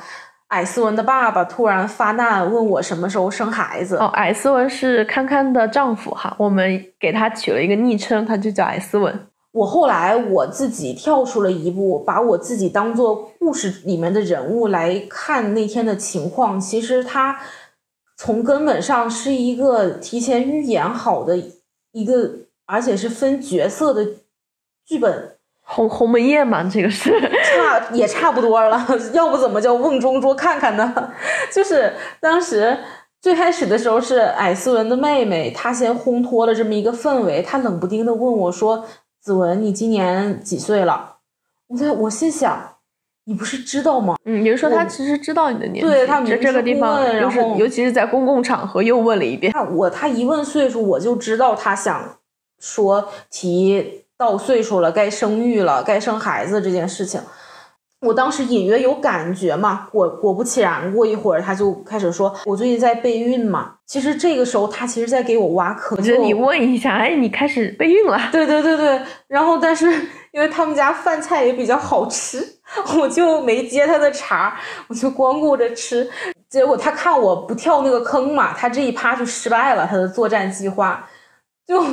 [0.47, 3.95] 艾斯文的爸爸突然发难，问我什么时候生孩子。
[3.95, 9.27] 哦，艾斯文是堪堪的丈夫哈，我们给他取了一个昵称，他就叫艾斯文。
[9.53, 16.59] 我后来我自己跳出了一步，把我自己当做故事里面的人物来看那天的情况。
[16.59, 17.39] 其实他
[18.17, 21.37] 从根本上是一个提前预演好的
[21.91, 22.31] 一个
[22.65, 24.05] 而且是分角色的
[24.85, 25.30] 剧本。
[25.73, 31.13] 鸿鸿门宴嘛，这个是差也差不多了，要不怎么叫瓮中捉看看呢？
[31.49, 32.77] 就是当时
[33.21, 38.85] 最开始的时候是艾斯文的妹妹，她先烘托了这么一个氛围，她冷不丁的问我说
[39.23, 41.19] ：“子文，你今年几岁了？”
[41.69, 42.75] 我在我心想，
[43.23, 44.15] 你不是知道吗？
[44.25, 49.53] 嗯，也就是说他其实知道你的年纪，对他这这个地方，然后尤其是在公共场合又问了一遍。
[49.73, 52.17] 我他一问岁数，我就知道他想
[52.59, 54.01] 说提。
[54.21, 57.19] 到岁数了，该生育了，该生孩子这件事情，
[58.01, 59.87] 我当时隐约有感觉嘛。
[59.91, 65.97] 果果不其然，过一会儿他就开始说：“我最近在备孕嘛。”其实这个时候他其实在给我挖坑。
[65.97, 68.19] 我觉得你问一下，哎，你开始备孕了？
[68.31, 69.01] 对对对对。
[69.27, 69.91] 然后，但是
[70.31, 72.45] 因为他们家饭菜也比较好吃，
[72.99, 74.55] 我就没接他的茬，
[74.87, 76.07] 我就光顾着吃。
[76.47, 81.09] 结果他看我不跳那个坑嘛，他这一趴就失败了，他的作战计划。
[81.65, 81.83] 就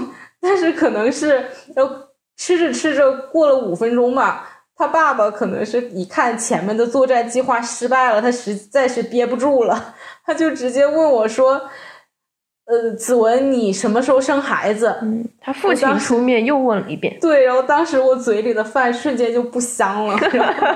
[0.42, 2.07] 但是可能是要。
[2.38, 11.60] 吃着吃着，过了五分钟吧，他爸爸可能是一看前面的作战计划失败了，他实在是憋不住了，他就直接问我说
[12.66, 17.18] ：“呃，子文，你什么时候生孩子？”嗯，他父亲出面又问了一遍。
[17.20, 20.16] 对，然后当时我嘴里的饭瞬间就不香了，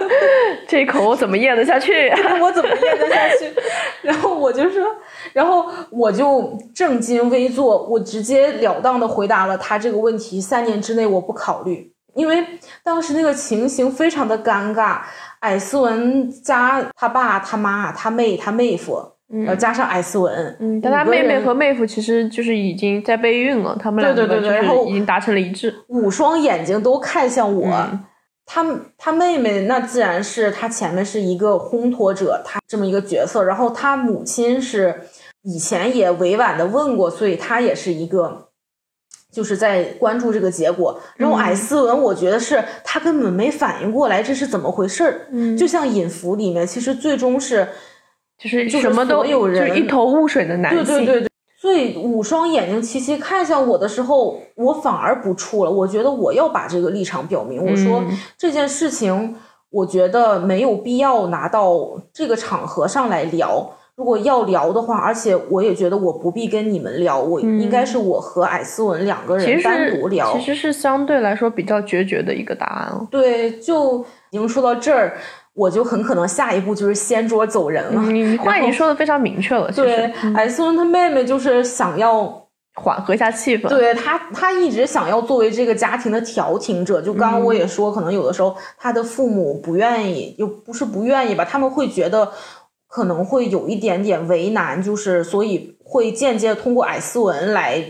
[0.66, 2.08] 这口我怎么咽得下去？
[2.42, 3.48] 我怎么咽得下去？
[4.02, 4.84] 然后我就说。
[5.32, 12.44] 然后我就正襟危坐，我直截了当的回答了他这个问题：三年之内我不考虑，因为
[12.82, 15.00] 当时那个情形非常的尴尬。
[15.40, 27.68] 艾斯文加他爸、他妈、他妹、他妹夫，然后加上艾斯文，嗯，但他妹妹和妹夫其实就是已经在备孕了，他们两个就是已经达成了一致，五双眼睛都看向我。
[28.46, 28.64] 他
[28.96, 34.94] 他妹妹那自然是他前面是一个烘托者，他这么一个角色，然后他母亲是
[35.42, 38.48] 以前也委婉的问过，所以他也是一个
[39.30, 41.00] 就是在关注这个结果。
[41.16, 47.66] 然后艾斯文，我觉得是他根本没反应过来这是怎么回事儿，嗯，就像隐伏里面，其实最终是
[48.38, 51.28] 就是什么都有人就一头雾水的男性，对对对对。
[51.58, 55.70] 所以五双眼睛齐齐看向我的时候，我反而不怵了。
[55.70, 57.64] 我觉得我要把这个立场表明。
[57.64, 58.02] 我说
[58.36, 59.36] 这件事情，
[59.70, 63.76] 我觉得没有必要拿到这个场合上来聊。
[63.96, 70.32] 如果要聊的话，而且我也觉得我不必跟你们聊，我应该是我和艾斯文两个人单独聊。
[70.32, 73.06] 其实是相对来说比较决绝的一个答案了。
[73.10, 75.16] 对，就已经说到这儿。
[75.54, 78.02] 我就很可能下一步就是掀桌走人了。
[78.10, 79.70] 你话已经说的非常明确了。
[79.70, 83.68] 对，艾斯文他妹妹就是想要缓和一下气氛。
[83.68, 87.02] 对他，他一直想要作为这个家庭的调停者。
[87.02, 92.32] 就刚刚我也说，可能有的时候他的父母不愿意，又不是不愿意吧，他们会觉得
[92.92, 97.82] 可能会有一点点为难，就是所以会间接通过艾斯文来。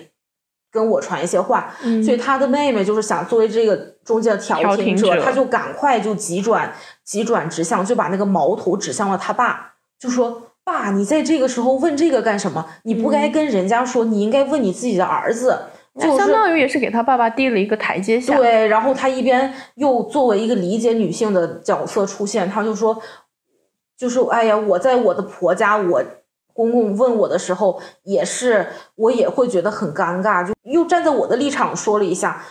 [0.75, 1.71] 跟我传一些话，
[2.03, 6.73] 所以他的妹妹就是想作为这个中间的调停者，他就赶快就急转
[7.05, 12.65] 急转直向，就把那个矛头指向了他爸，就说：“爸，你在这个时候问这个干什么？
[12.85, 15.59] 你不该跟人家说，你应该问你自己的儿子。”
[16.01, 18.39] 就相当于也是给他爸爸递了一个台阶下。
[18.39, 22.99] 对，然后他一边又作为一个理解女性的角色出现，他就说
[24.03, 26.03] ：“就是哎呀，我在我的婆家，我。”
[26.55, 32.45] 公公问我的时候，也是我也会觉得很尴尬，就又站在我的立场说了一下。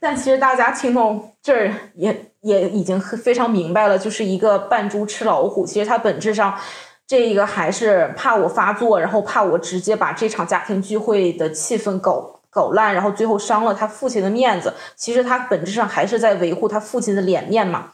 [0.00, 5.66] 但其实大家听到这儿也也已经非常明白了，就是一个扮猪吃老虎。
[5.66, 6.58] 其实他本质上，
[7.06, 14.72] 这一个还是怕我发作，然后怕我直接把这场家庭聚会的气氛搞搞烂，然后最后伤了他父亲的面子。
[14.96, 17.92] 其实他本质上还是在维护他父亲的脸面嘛。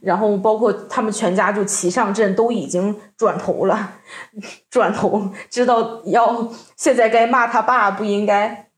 [0.00, 3.94] 然后包括他们全家就齐上阵，都已经转头了，
[4.70, 8.68] 转头知道要现在该骂他爸，不应该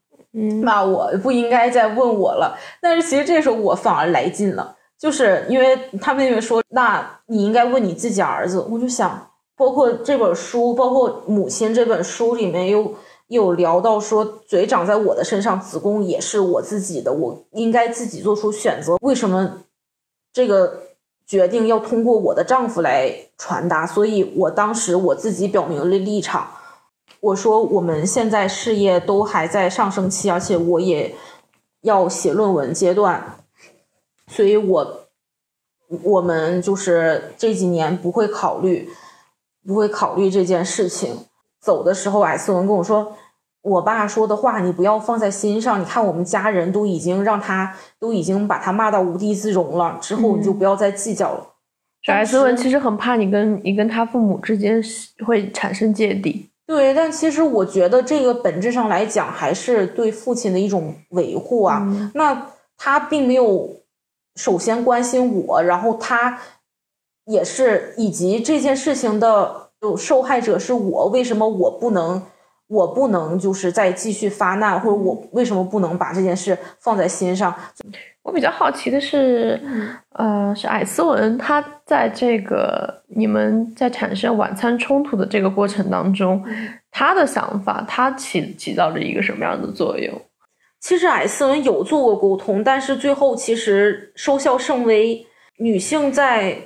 [0.63, 2.59] 骂我，不应该再问我了。
[2.81, 8.67] 但是其实这时候我反而来劲了，就是因为他妹妹说，那你应该问你自己儿子。
[8.71, 12.95] 我就想，包括这本书，包括母亲这本书里面又
[13.29, 18.97] 有聊到说，嘴长在我的身上，子宫也是我自己的，我应该自己做出选择。
[19.03, 19.59] 为什么？
[20.33, 20.83] 这个
[21.27, 26.49] 决定要通过我的丈夫来传达，所以我当时我自己表明了立场。
[27.21, 31.15] 我说我们现在事业都还在上升期，而且我也
[31.83, 33.39] 要写论文阶段，
[34.29, 35.01] 所以我
[36.03, 38.89] 我们就是这几年不会考虑，
[39.67, 41.27] 不会考虑这件事情。
[41.61, 43.17] 走的时候，艾斯文跟我说。
[43.63, 45.81] 我爸说的话，你不要放在心上。
[45.81, 51.47] 你看，我们家人都已经让他都已经把他骂到无地自容了，之后你就不要再计较了。
[52.03, 54.83] 小艾斯文其实很怕你跟你跟他父母之间
[55.27, 56.49] 会产生芥蒂。
[56.67, 61.87] 对，但其实我觉得这个本质上来讲，还是对父亲的一种维护啊。
[62.15, 62.47] 那
[62.79, 63.69] 他并没有
[64.37, 66.39] 首先关心我，然后他
[67.27, 72.23] 也是以及这件事情的就受害者是我，为什么我不能？
[72.71, 77.53] 我不能就是再继续发难，或者我为什么不能把这件事放在心上？
[78.23, 79.61] 我比较好奇的是，
[80.11, 86.45] 呃，是艾斯文他在这个你们在产生晚餐冲突的这个过程当中，
[86.93, 90.15] 他的想法，他起起到了一个什么样的作用？
[90.79, 95.27] 其实艾斯文有做过沟通，但是最后其实收效甚微。
[95.59, 96.57] 女性在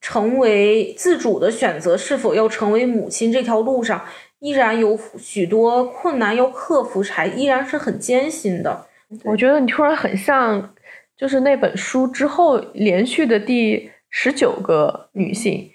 [0.00, 4.02] 成为自主的选择是否要成为母亲这条路上。
[4.42, 8.86] 依然有许多困难要克服，还依然是很艰辛的。
[9.22, 10.74] 我觉得你突然很像，
[11.16, 15.70] 就是那本书之后连续的第十九个女性，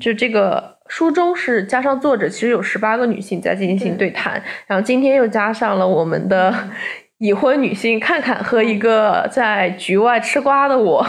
[0.00, 6.54] 就这个书中是加上作者，其实有十八个女性在进行对谈，然后今天又加上了我们的
[7.18, 11.04] 已婚女性看看和一个在局外吃瓜的我。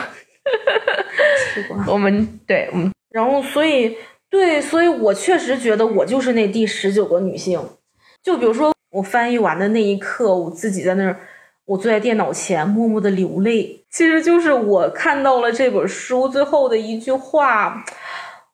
[1.86, 3.96] 我们对，嗯，然后所以。
[4.34, 7.62] 对，所以我确实觉得我就是那第十九个女性。
[8.24, 11.20] 就比如说，我翻译完的那一刻，我自己在那儿，
[11.66, 13.86] 我坐在电脑前默默的流泪。
[13.92, 17.86] 其实就是我看到了这本书最后的一句话，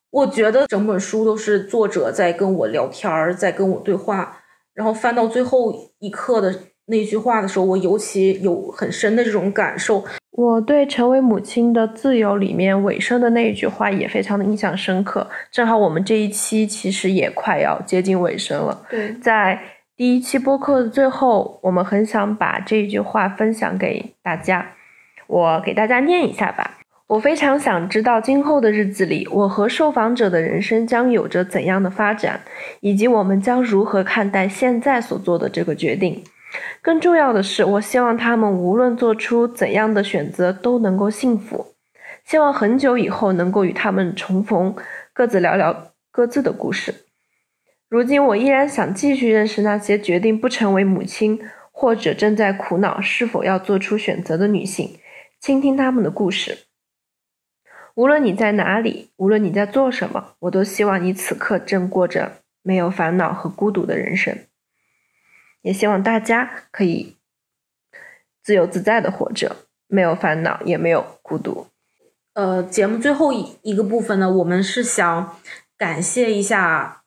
[0.09, 4.41] 我觉得整本书都是作者在跟我聊天儿，在跟我对话。
[4.73, 6.53] 然后翻到最后一刻的
[6.89, 10.03] 那句话的时候，我尤其有很深的这种感受。
[10.31, 15.29] 我对成为母亲的自由里面尾声的那一句话也非常的印象深刻。
[15.51, 18.85] 正好我们这一期其实也快要接近尾声了。
[18.89, 19.59] 对，在
[19.97, 24.65] 第一期播客的最后，我们很想把这一句话分享给大家。
[25.27, 26.77] 我给大家念一下吧。
[27.07, 32.39] 我非常想知道今后的日子里，我和受访者的人生将有着怎样的发展，
[32.79, 36.23] 以及我们将如何看待现在所做的这个决定。
[36.81, 41.75] 更重要的是，我希望他们无论做出怎样的选择都能够幸福。
[42.25, 44.75] 希望很久以后能够与他们重逢，
[45.13, 47.05] 各自聊聊各自的故事。
[47.87, 51.39] 如今，我依然想继续认识那些决定不成为母亲，
[51.71, 54.99] 或者正在苦恼是否要做出选择的女性，
[55.39, 56.59] 倾听他们的故事。
[57.95, 64.37] 无论你在哪里，无论你在做什么，我都希望你此刻正过着没有烦恼和孤独的人生。
[65.61, 67.15] 也希望大家可以
[68.41, 69.57] 自由自在的活着，
[69.87, 71.67] 没有烦恼，也没有孤独。
[72.33, 75.37] 呃，节目最后一一个部分呢，我们是想
[75.77, 77.03] 感谢一下，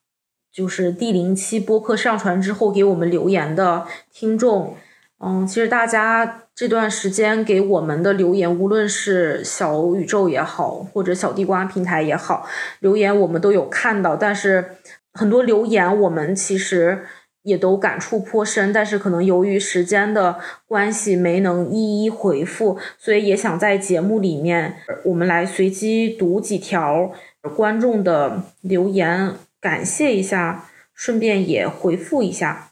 [0.52, 4.76] 就是第零期播客上传之后给我们留言的听众。
[5.18, 12.46] 嗯，其实大家这段时间给我们的留言，无论是小宇宙也好，或者小地瓜平台也好，
[12.80, 14.76] 留言我们都有看到，但是
[15.14, 17.06] 很多留言我们其实。
[17.42, 27.10] 也都感触颇深，但是可能由于时间的关系没能一一回复，所以也想在节目里面，我们来随机读几条
[27.56, 32.70] 观众的留言，感谢一下，顺便也回复一下。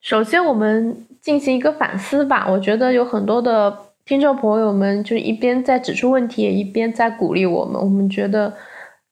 [0.00, 2.48] 首先，我们进行一个反思吧。
[2.50, 7.80] 我觉得有很多的听众朋友们，就一边在指出问题，也一边在鼓励我们。
[7.80, 8.54] 我们觉得。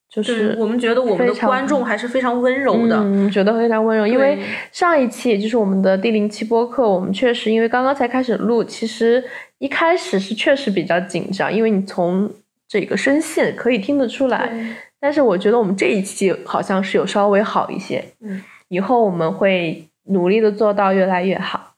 [0.08, 4.06] 就是我们觉得我们的观众还是非常温柔的，嗯，觉得非常温柔。
[4.06, 4.42] 因为
[4.72, 9.22] 上一期也就是我们的第零期播客，我们确实因为刚刚才开始录，其实
[9.58, 12.32] 一开始是确实比较紧张，因为你从
[12.66, 14.50] 这个声线可以听得出来。
[14.98, 21.74] 但是我觉得我们这一期好像是有稍微好一些，嗯，以后我们会努力的做到越来越好。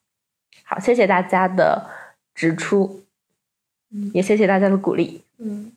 [0.63, 1.91] 好，谢谢大家的
[2.33, 3.03] 指出，
[4.15, 5.73] 也谢谢大家的鼓励，嗯，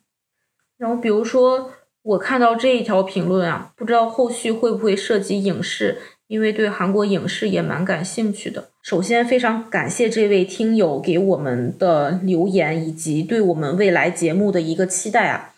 [0.78, 1.72] 然后比如说。
[2.04, 5.96] 我看到这一条评论啊，不知道后续会不会涉及影视，
[6.26, 8.68] 因为对韩国影视也蛮感兴趣的。
[8.82, 15.54] 首先，非常感谢这位听友给我们的留言，以及对我们未来节目的一个期待啊。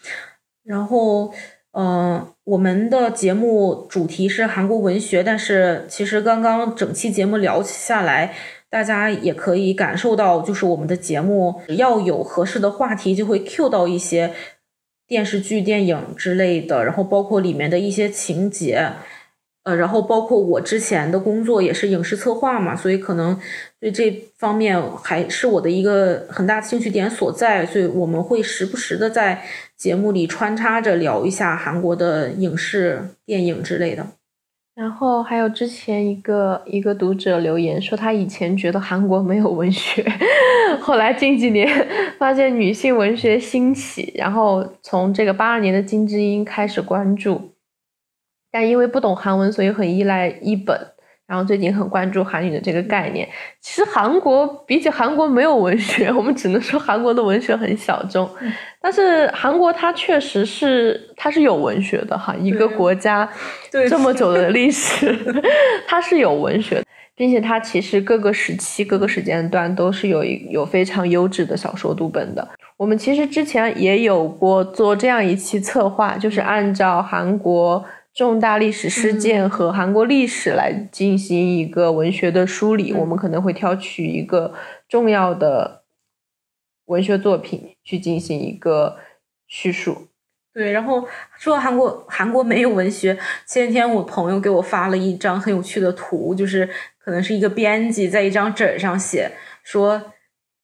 [0.63, 1.33] 然后，
[1.73, 8.33] 嗯，我们的节目主题是韩国文学，但是其实刚刚整期节目聊下来，
[8.71, 14.33] 大家也可以感受到，就是我们的节目只要有合适的话题，就会 Q 到一些。
[15.07, 18.93] 电视剧、电影之类的，然后包括里面的一些情节，
[19.63, 23.39] 呃，然后包括我之前的工作也是影视策划嘛，所以可能
[23.79, 29.43] 对这方面还是我的一个很大的兴趣点所在，所以我们会时不时的在
[29.77, 34.07] 节目里穿插着聊一下韩国的影视、电影之类的。
[34.77, 40.05] 然后还有之前一个一个读者留言说，他以前觉得韩国没有文学，
[40.83, 41.67] 后来近几年
[42.21, 47.53] 发现女性文学兴起，然后从这个八二年的金智英开始关注。
[48.53, 50.96] 但因为不懂韩文，所以很依赖译本。
[51.27, 53.29] 然后最近很关注韩语的这个概念。
[53.61, 58.29] 其实韩国比起韩国没有文学， 我们只能说韩国的文学很小众。
[58.81, 63.29] 但是韩国它确实是它是有文学的哈，一个国家
[63.89, 65.17] 这么久的历 史，
[65.89, 66.83] 它是有文学，
[67.17, 72.49] 并且它其实各个时期各个时间段都是有一有非常优质的小说读本的。
[72.77, 77.85] 我们其实之前也有过做这样一期策划，就是按照韩国。
[78.17, 84.55] 重大历史事件和韩国历史来进行一个文学的梳理，我们可能会挑取一个
[84.89, 85.83] 重要的
[86.87, 88.97] 文学作品去进行一个
[89.47, 90.09] 叙述。
[90.55, 91.07] 对，然后
[91.37, 93.19] 说到韩国，韩国没有文学。
[93.47, 96.67] 前几天我朋友给我发了一张很有趣的图，就是
[96.99, 99.33] 可能是一个编辑在一张纸上写
[99.63, 100.13] 说。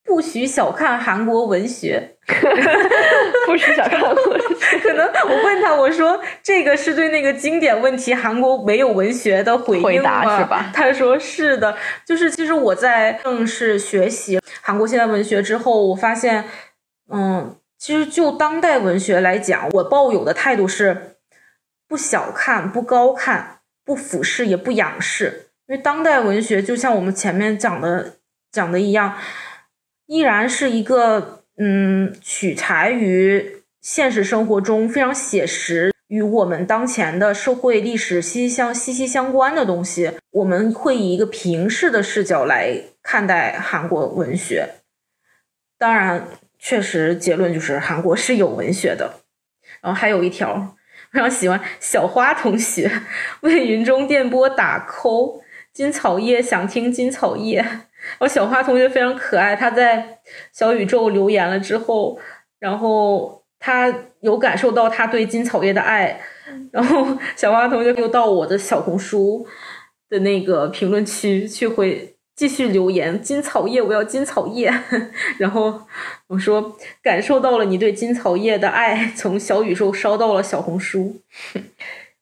[0.05, 2.17] 不许小看韩国文学，
[3.47, 4.52] 不许小看韩国文学。
[4.85, 10.39] 可能我问他，我说这个是对那个经典问题“韩国没有文学”的回应吗？
[10.39, 10.71] 是吧？
[10.75, 16.45] 他说是的，就是其实我在正式学习韩国现代文学之后，我发现，
[17.11, 21.17] 嗯，其实就当代文学来讲，我抱有的态度是
[21.89, 28.17] 不小看、不高看、不俯视也不仰视，因为当代文学就像我们前面讲的
[28.51, 29.17] 讲的一样。
[30.07, 40.13] 依然是一个嗯，取材于现实生活中非常写实，与我们当前的社会历史息息相息息相关的东西。
[40.31, 44.69] 我们会以一个平视的视角来看待韩国文学。
[45.77, 46.29] 当然，
[46.61, 49.15] 确实结论就是韩国是有文学的。
[49.81, 50.77] 然后还有一条，
[51.11, 52.89] 非常喜欢小花同学
[53.41, 55.43] 为云中电波打 call，
[55.73, 57.67] 金草叶想听金草叶。
[58.21, 60.21] 我小花同学非常可爱，她在
[60.53, 62.21] 小宇宙留言了之后，
[62.61, 66.21] 然后她有感受到他对金草叶的爱，
[66.73, 69.47] 然后小花同学又到我的小红书
[70.11, 74.73] 的那个评论区去回继续留言金草叶，我要金草叶。
[75.39, 75.81] 然后
[76.27, 81.21] 我说感受到了你对金草叶的爱，从小宇宙烧到了小红书。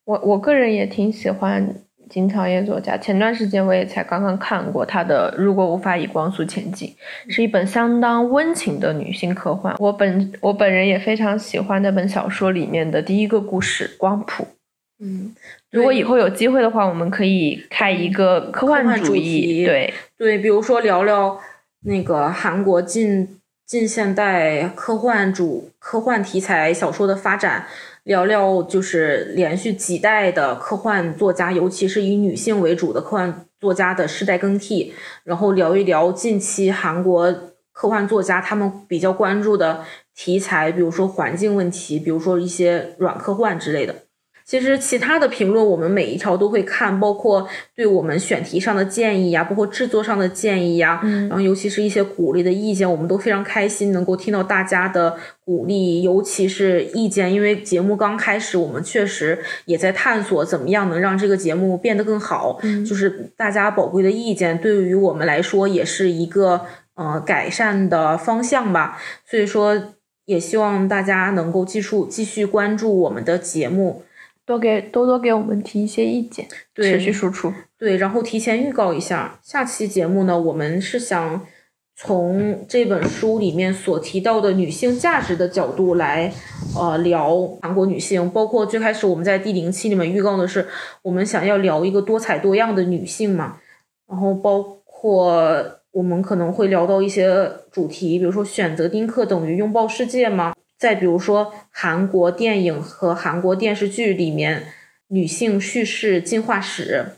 [0.05, 1.75] 我我个人也挺喜欢。
[2.11, 6.89] 金草叶作家，前段时间我也才刚刚看过他的《如果无法以光速前进》，
[7.33, 9.75] 是一本相当温情的女性科幻。
[9.79, 14.45] 我本我本人也非常喜欢那本小说里面的第一个故事《光谱》。
[14.99, 15.35] 嗯，
[15.71, 19.65] 如果以后有机会的话，我们可以开一个科幻主义。
[19.65, 21.41] 对对，比如说聊聊
[21.85, 27.67] 那个韩国近近现代科幻主科幻题材小说的发展。
[28.11, 34.93] 聊聊就是连续几代的科幻作家，尤其是以女性为主的科幻作家的世代更替，
[35.23, 37.33] 然后聊一聊近期韩国
[37.71, 43.95] 科幻作家他们比较关注的题材，比如说环境问题，比如说一些软科幻之类的。
[44.51, 47.47] 其实其他的评论我们每一条都会看，包括
[47.77, 66.63] 对我们选题上的建议呀，包括制作上的建议呀，然后尤其是一些鼓励的意见，我们都非常开心能够听到大家的鼓励，尤其是意见，因为节目刚开始，我们确实也在探索怎么样能让这个节目变得更好，就是大家宝贵的意见对于我们来说也是一个
[66.97, 69.81] 呃改善的方向吧，所以说
[70.25, 74.03] 也希望大家能够继续继续关注我们的节目。
[74.51, 76.45] 多给多多给我们提一些意见，
[76.75, 77.53] 持续输出。
[77.79, 81.47] 对，然后提前预告一下，下期节目呢，我们是想
[81.95, 86.33] 从这本书里面所提到的女性价值的角度来，
[86.77, 88.29] 呃，聊韩国女性。
[88.31, 90.67] 包括最开始我们在第零期里面预告的是，
[91.03, 93.59] 我们想要聊一个多彩多样的女性嘛。
[94.09, 100.53] 然后包括我们可能会聊到一些主题，比如说选择丁克等于拥抱世界吗？
[100.81, 104.73] 再比如说，韩国电影和韩国电视剧里面
[105.09, 107.17] 女性叙事进化史，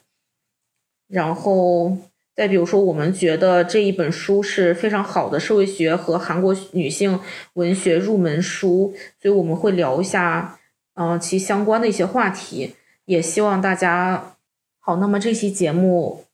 [1.06, 1.96] 然后
[2.34, 7.20] 再比如说，我们觉得这一本书是非常好的社会学和韩国女性
[7.52, 10.58] 文学入门书，所以我们会聊一下，
[10.94, 12.74] 嗯，其相关的一些话题，
[13.04, 14.34] 也希望大家
[14.80, 14.96] 好。
[14.96, 16.24] 那么这期节目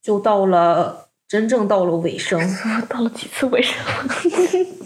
[0.00, 2.40] 就到了，真正到了尾声，
[2.88, 3.74] 到了几次尾声？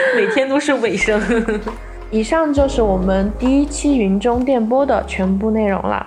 [0.16, 1.20] 每天都是尾声。
[2.10, 6.06] 以上就是我们第一期云中电波的全部内容了，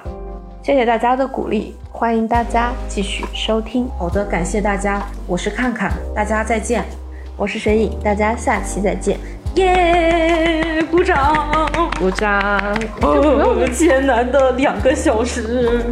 [0.64, 3.88] 谢谢大家的鼓励，欢迎大家继续收听。
[4.00, 6.84] 好的，感谢大家，我是看看，大家再见。
[7.38, 9.18] 我是神影，大家下期再见。
[9.56, 11.70] 耶，鼓掌，
[12.00, 12.60] 鼓掌。
[13.02, 15.84] 哦，艰难的两个小时。